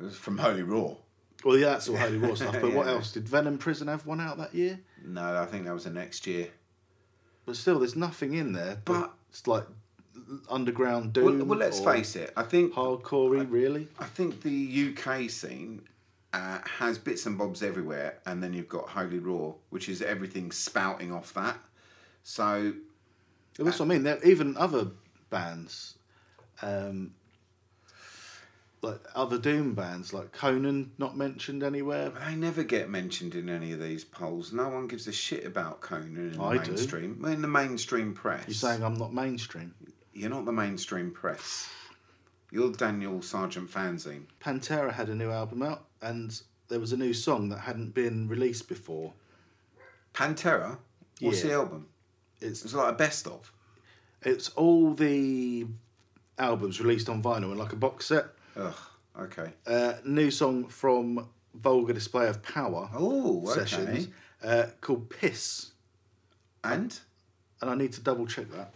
[0.00, 0.96] It was from Holy Roar.
[1.44, 2.56] Well, yeah, that's all Holy Roar stuff.
[2.60, 3.12] But what else?
[3.12, 4.80] Did Venom Prison have one out that year?
[5.04, 6.48] No, I think that was the next year.
[7.46, 8.80] But still, there's nothing in there.
[8.84, 9.64] But- it's like
[10.48, 11.46] underground Well, doom.
[11.48, 12.32] well let's or face it.
[12.36, 13.48] I think hardcore.
[13.48, 13.88] Really?
[13.98, 15.82] I think the UK scene
[16.32, 20.50] uh, has bits and bobs everywhere, and then you've got Holy Roar, which is everything
[20.50, 21.58] spouting off that.
[22.22, 22.74] So
[23.58, 24.02] Well, that's what I mean.
[24.02, 24.88] There, even other
[25.30, 25.96] bands,
[26.62, 27.14] um,
[28.82, 32.10] like other doom bands, like Conan, not mentioned anywhere.
[32.10, 34.52] they never get mentioned in any of these polls.
[34.52, 36.70] No one gives a shit about Conan in the I do.
[36.72, 37.18] mainstream.
[37.20, 39.74] Well, In the mainstream press, You're saying I'm not mainstream.
[40.14, 41.68] you're not the mainstream press.
[42.50, 44.24] You're Daniel Sargent fanzine.
[44.40, 48.28] Pantera had a new album out, and there was a new song that hadn't been
[48.28, 49.12] released before.
[50.14, 50.78] Pantera.
[51.20, 51.48] What's Yeah.
[51.48, 51.86] the album?
[52.40, 53.52] It's It's like a best of.
[54.22, 55.66] it's all the
[56.38, 58.26] albums released on vinyl in like a box set.
[58.56, 58.74] Ugh.
[59.18, 59.52] Okay.
[59.66, 63.60] Uh, new song from Vulgar Display of Power Oh, okay.
[63.60, 64.08] sessions
[64.42, 65.72] uh, called Piss,
[66.64, 66.98] And
[67.60, 68.72] and I need to double check that.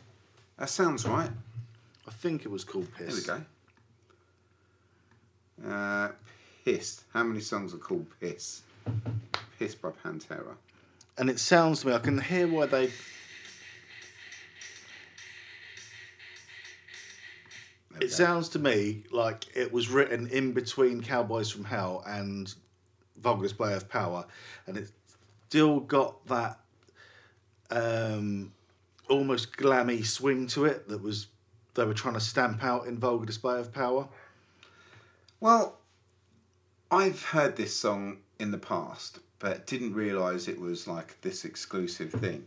[0.58, 1.30] that sounds right.
[2.06, 3.24] I think it was called Piss.
[3.24, 3.42] There we
[5.64, 5.70] go.
[5.74, 6.08] Uh,
[6.64, 7.04] Pissed.
[7.12, 8.62] How many songs are called Piss?
[9.58, 10.56] Piss by Pantera.
[11.16, 12.90] And it sounds to me, I can hear why they.
[18.00, 22.52] It sounds to me like it was written in between Cowboys from Hell and
[23.16, 24.26] Vulgar Display of Power,
[24.66, 24.90] and it
[25.48, 26.58] still got that
[27.70, 28.52] um,
[29.08, 31.28] almost glammy swing to it that was
[31.74, 34.08] they were trying to stamp out in Vulgar Display of Power.
[35.40, 35.78] Well,
[36.90, 42.12] I've heard this song in the past, but didn't realise it was like this exclusive
[42.12, 42.46] thing.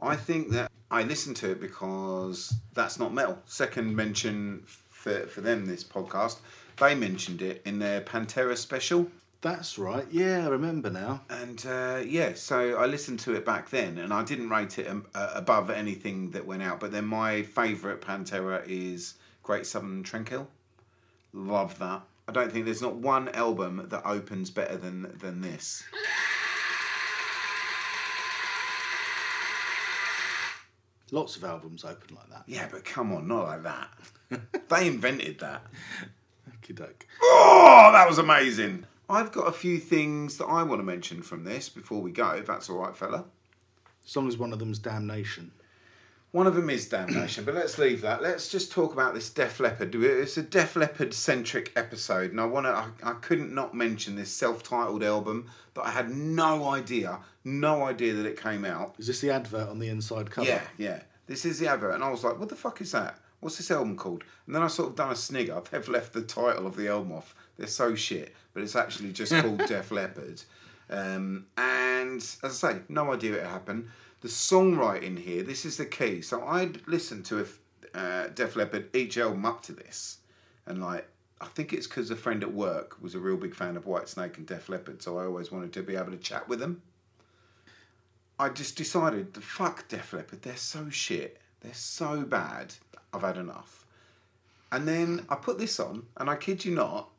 [0.00, 3.38] I think that I listened to it because that's not metal.
[3.46, 6.40] Second mention for, for them this podcast.
[6.78, 9.10] They mentioned it in their Pantera special.
[9.40, 10.06] That's right.
[10.10, 11.22] Yeah, I remember now.
[11.30, 14.86] And uh, yeah, so I listened to it back then, and I didn't rate it
[14.86, 16.78] um, uh, above anything that went out.
[16.78, 20.46] But then my favourite Pantera is Great Southern Trendkill.
[21.32, 22.02] Love that.
[22.28, 25.82] I don't think there's not one album that opens better than than this.
[31.12, 32.44] Lots of albums open like that.
[32.46, 33.90] Yeah, but come on, not like that.
[34.70, 35.62] they invented that.
[36.54, 37.06] Okey doke.
[37.22, 38.86] Oh, that was amazing.
[39.10, 42.30] I've got a few things that I want to mention from this before we go,
[42.30, 43.26] if that's all right, fella.
[44.06, 45.52] As long as one of them's Damnation.
[46.32, 48.22] One of them is Damnation, but let's leave that.
[48.22, 49.94] Let's just talk about this Def Leppard.
[49.94, 52.70] It's a Def Leppard centric episode, and I want to.
[52.70, 58.14] I, I couldn't not mention this self-titled album that I had no idea, no idea
[58.14, 58.94] that it came out.
[58.98, 60.48] Is this the advert on the inside cover?
[60.48, 61.02] Yeah, yeah.
[61.26, 63.18] This is the advert, and I was like, "What the fuck is that?
[63.42, 64.24] what's this album called?
[64.46, 65.60] And then I sort of done a snigger.
[65.70, 67.34] They've left the title of the album off.
[67.58, 70.42] They're so shit, but it's actually just called Def Leppard.
[70.88, 73.88] Um, and as I say, no idea it happened.
[74.22, 76.22] The songwriting here, this is the key.
[76.22, 80.18] So I'd listened to a, uh, Def Leppard each album up to this,
[80.64, 81.08] and like
[81.40, 84.08] I think it's because a friend at work was a real big fan of White
[84.08, 86.82] Snake and Def Leppard, so I always wanted to be able to chat with them.
[88.38, 92.74] I just decided, the fuck Def Leppard, they're so shit, they're so bad.
[93.12, 93.84] I've had enough.
[94.70, 97.10] And then I put this on, and I kid you not,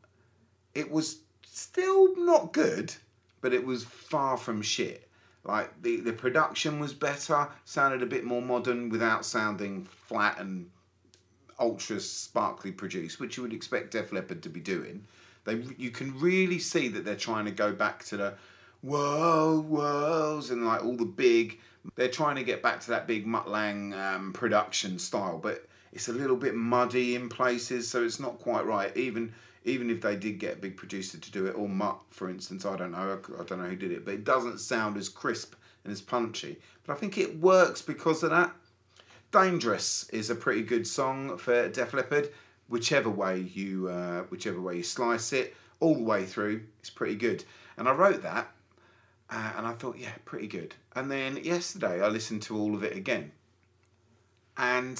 [0.74, 2.96] it was still not good,
[3.42, 5.10] but it was far from shit.
[5.44, 10.70] Like the, the production was better, sounded a bit more modern without sounding flat and
[11.60, 15.06] ultra sparkly produced, which you would expect Def Leppard to be doing.
[15.46, 18.34] They you can really see that they're trying to go back to the
[18.82, 21.60] whoa whoas and like all the big.
[21.96, 26.08] They're trying to get back to that big Mutt Lange um, production style, but it's
[26.08, 28.96] a little bit muddy in places, so it's not quite right.
[28.98, 29.34] Even
[29.64, 32.66] even if they did get a big producer to do it, or Mutt, for instance,
[32.66, 35.56] I don't know, I don't know who did it, but it doesn't sound as crisp
[35.86, 36.58] and as punchy.
[36.86, 38.52] But I think it works because of that.
[39.32, 42.30] Dangerous is a pretty good song for Def Leppard.
[42.68, 47.16] Whichever way you uh, whichever way you slice it, all the way through, it's pretty
[47.16, 47.44] good.
[47.78, 48.52] And I wrote that,
[49.30, 50.76] uh, and I thought, yeah, pretty good.
[50.96, 53.32] And then yesterday I listened to all of it again,
[54.58, 55.00] and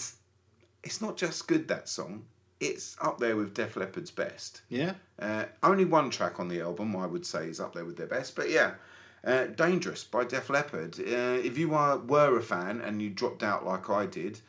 [0.84, 2.26] it's not just good that song.
[2.60, 4.62] It's up there with Def Leppard's best.
[4.70, 4.94] Yeah.
[5.20, 8.08] Uh, only one track on the album, I would say, is up there with their
[8.08, 8.36] best.
[8.36, 8.76] But yeah,
[9.24, 11.00] uh, Dangerous by Def Leppard.
[11.00, 14.40] Uh, if you are, were a fan and you dropped out like I did,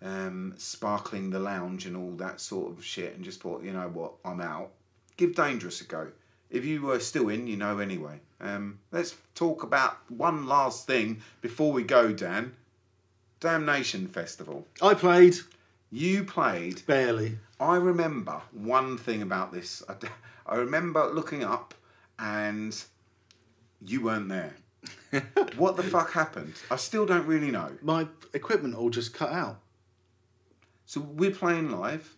[0.00, 3.88] um, sparkling the lounge and all that sort of shit, and just thought, you know
[3.88, 4.70] what, I'm out,
[5.16, 6.08] give Dangerous a go.
[6.50, 8.20] If you were still in, you know anyway.
[8.40, 12.54] Um, let's talk about one last thing before we go, Dan.
[13.40, 14.66] Damnation Festival.
[14.80, 15.36] I played
[15.94, 17.38] You played barely.
[17.60, 19.82] I remember one thing about this.
[19.86, 20.08] I, d-
[20.46, 21.74] I remember looking up
[22.18, 22.74] and
[23.84, 24.54] you weren't there.
[25.58, 26.54] what the fuck happened?
[26.70, 27.72] I still don't really know.
[27.82, 29.60] My equipment all just cut out.
[30.86, 32.16] So we're playing live,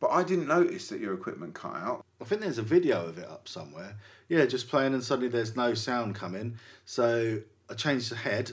[0.00, 2.02] but I didn't notice that your equipment cut out.
[2.18, 3.96] I think there's a video of it up somewhere.
[4.30, 6.56] Yeah, just playing and suddenly there's no sound coming.
[6.86, 8.52] So I changed the head.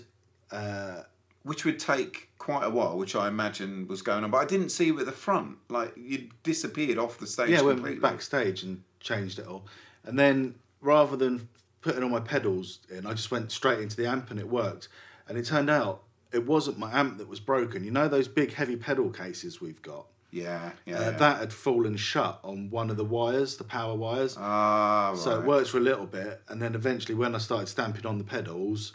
[0.51, 1.03] Uh,
[1.45, 4.31] Which would take quite a while, which I imagine was going on.
[4.31, 5.57] But I didn't see you at the front.
[5.69, 9.65] Like you disappeared off the stage yeah, went backstage and changed it all.
[10.03, 11.47] And then rather than
[11.81, 14.89] putting all my pedals in, I just went straight into the amp and it worked.
[15.27, 17.83] And it turned out it wasn't my amp that was broken.
[17.83, 20.07] You know those big heavy pedal cases we've got?
[20.31, 20.97] Yeah, yeah.
[20.97, 21.09] Uh, yeah.
[21.11, 24.35] That had fallen shut on one of the wires, the power wires.
[24.37, 25.17] Ah, right.
[25.17, 28.17] So it worked for a little bit, and then eventually, when I started stamping on
[28.17, 28.93] the pedals,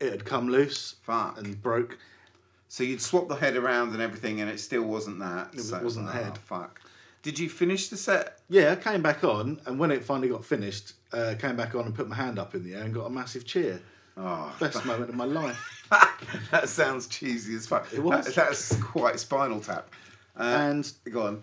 [0.00, 1.38] it had come loose Fuck.
[1.38, 1.98] and broke.
[2.68, 5.54] So you'd swap the head around and everything, and it still wasn't that.
[5.54, 6.38] It so, wasn't the oh, head.
[6.38, 6.80] Fuck.
[7.22, 8.38] Did you finish the set?
[8.48, 11.86] Yeah, I came back on, and when it finally got finished, uh, came back on
[11.86, 13.80] and put my hand up in the air and got a massive cheer.
[14.16, 15.84] Oh, Best moment of my life.
[16.50, 17.92] that sounds cheesy as fuck.
[17.92, 18.26] It was.
[18.26, 19.90] That- that's quite Spinal Tap.
[20.38, 21.42] Uh, and go on.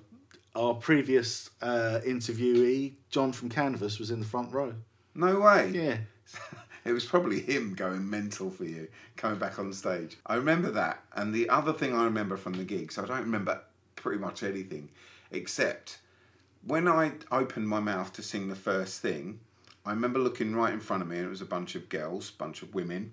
[0.56, 4.74] our previous uh, interviewee, John from Canvas, was in the front row.
[5.16, 5.72] No way.
[5.74, 5.98] Yeah.
[6.86, 10.18] It was probably him going mental for you, coming back on stage.
[10.26, 11.02] I remember that.
[11.14, 13.62] And the other thing I remember from the gig, so I don't remember
[13.96, 14.90] pretty much anything,
[15.32, 16.00] except
[16.66, 19.40] when I opened my mouth to sing the first thing,
[19.86, 22.32] I remember looking right in front of me and it was a bunch of girls,
[22.32, 23.12] bunch of women.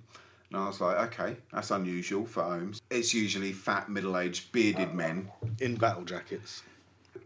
[0.50, 2.80] And I was like, okay, that's unusual for Ohms.
[2.90, 5.30] It's usually fat, middle aged, bearded men.
[5.60, 6.62] In battle jackets.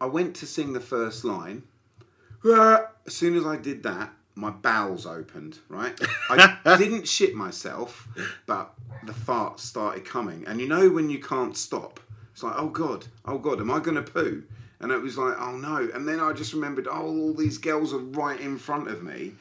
[0.01, 1.63] I went to sing the first line.
[2.45, 5.99] As soon as I did that, my bowels opened, right?
[6.31, 8.09] I didn't shit myself,
[8.47, 8.75] but
[9.05, 10.45] the fart started coming.
[10.47, 12.01] And you know when you can't stop?
[12.33, 14.43] It's like, oh God, oh God, am I going to poo?
[14.81, 15.89] And it was like, oh no.
[15.95, 19.35] And then I just remembered, oh, all these girls are right in front of me.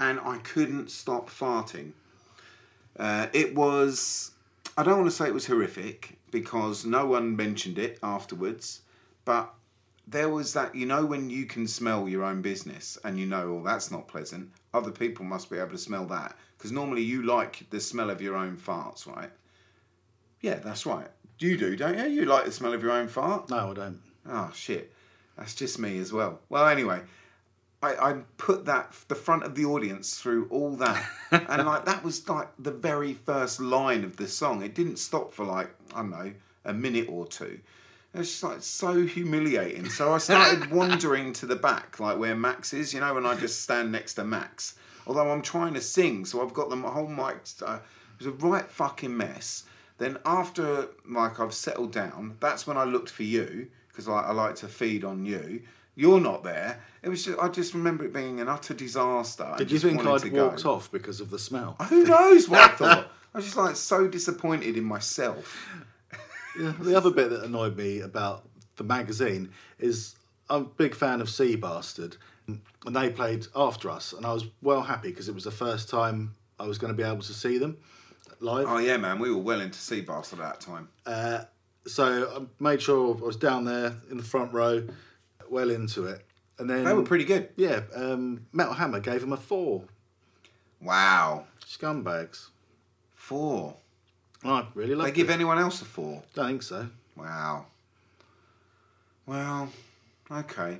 [0.00, 1.92] And I couldn't stop farting.
[2.98, 4.32] Uh, it was,
[4.76, 8.80] I don't want to say it was horrific because no one mentioned it afterwards,
[9.24, 9.54] but
[10.10, 13.60] there was that, you know, when you can smell your own business and you know,
[13.60, 17.22] oh, that's not pleasant, other people must be able to smell that because normally you
[17.22, 19.30] like the smell of your own farts, right?
[20.40, 21.08] Yeah, that's right.
[21.38, 22.06] You do, don't you?
[22.06, 23.48] You like the smell of your own fart?
[23.48, 24.00] No, I don't.
[24.28, 24.92] Oh shit,
[25.36, 26.40] that's just me as well.
[26.50, 27.00] Well, anyway,
[27.82, 32.04] I, I put that the front of the audience through all that, and like that
[32.04, 34.62] was like the very first line of the song.
[34.62, 36.32] It didn't stop for like I don't know
[36.64, 37.60] a minute or two.
[38.12, 39.88] It was just like so humiliating.
[39.88, 43.36] So I started wandering to the back, like where Max is, you know, and I
[43.36, 44.74] just stand next to Max.
[45.06, 47.38] Although I'm trying to sing, so I've got the whole mic.
[47.64, 47.78] Uh,
[48.18, 49.64] it was a right fucking mess.
[49.98, 54.32] Then after like I've settled down, that's when I looked for you because I, I
[54.32, 55.62] like to feed on you.
[55.94, 56.80] You're not there.
[57.02, 59.54] It was just I just remember it being an utter disaster.
[59.58, 60.46] Did you think wanted I'd to go.
[60.48, 61.76] walked off because of the smell?
[61.88, 63.12] Who knows what I thought?
[63.34, 65.66] I was just like so disappointed in myself.
[66.58, 70.16] Yeah, the other bit that annoyed me about the magazine is
[70.48, 74.46] I'm a big fan of Sea Bastard, and they played after us, and I was
[74.62, 77.32] well happy because it was the first time I was going to be able to
[77.32, 77.78] see them
[78.40, 78.66] live.
[78.68, 80.88] Oh yeah, man, we were well into Sea Bastard at that time.
[81.86, 84.86] So I made sure I was down there in the front row,
[85.48, 86.24] well into it,
[86.58, 87.48] and then They were pretty good.
[87.56, 89.84] Yeah, um, Metal Hammer gave them a four.
[90.80, 92.48] Wow, Scumbags.
[93.14, 93.76] four.
[94.44, 96.22] I really love They give anyone else a four.
[96.34, 96.88] Don't think so.
[97.16, 97.66] Wow.
[99.26, 99.70] Well,
[100.30, 100.78] okay.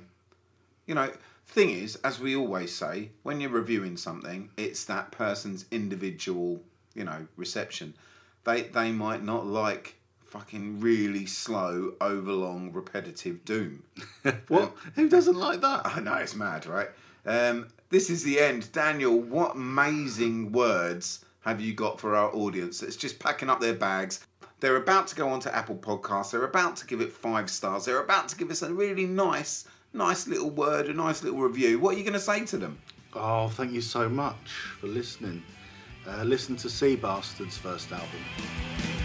[0.87, 1.11] You know,
[1.45, 6.61] thing is, as we always say, when you're reviewing something, it's that person's individual,
[6.95, 7.93] you know, reception.
[8.43, 9.95] They they might not like
[10.25, 13.83] fucking really slow, overlong, repetitive doom.
[14.47, 14.73] What?
[14.95, 15.81] Who doesn't like that?
[15.85, 16.89] I know it's mad, right?
[17.25, 19.19] Um, this is the end, Daniel.
[19.19, 24.25] What amazing words have you got for our audience that's just packing up their bags?
[24.59, 26.31] They're about to go onto Apple Podcasts.
[26.31, 27.85] They're about to give it five stars.
[27.85, 31.79] They're about to give us a really nice, nice little word, a nice little review.
[31.79, 32.79] What are you going to say to them?
[33.13, 35.43] Oh, thank you so much for listening.
[36.07, 39.00] Uh, listen to Sea Bastard's first album.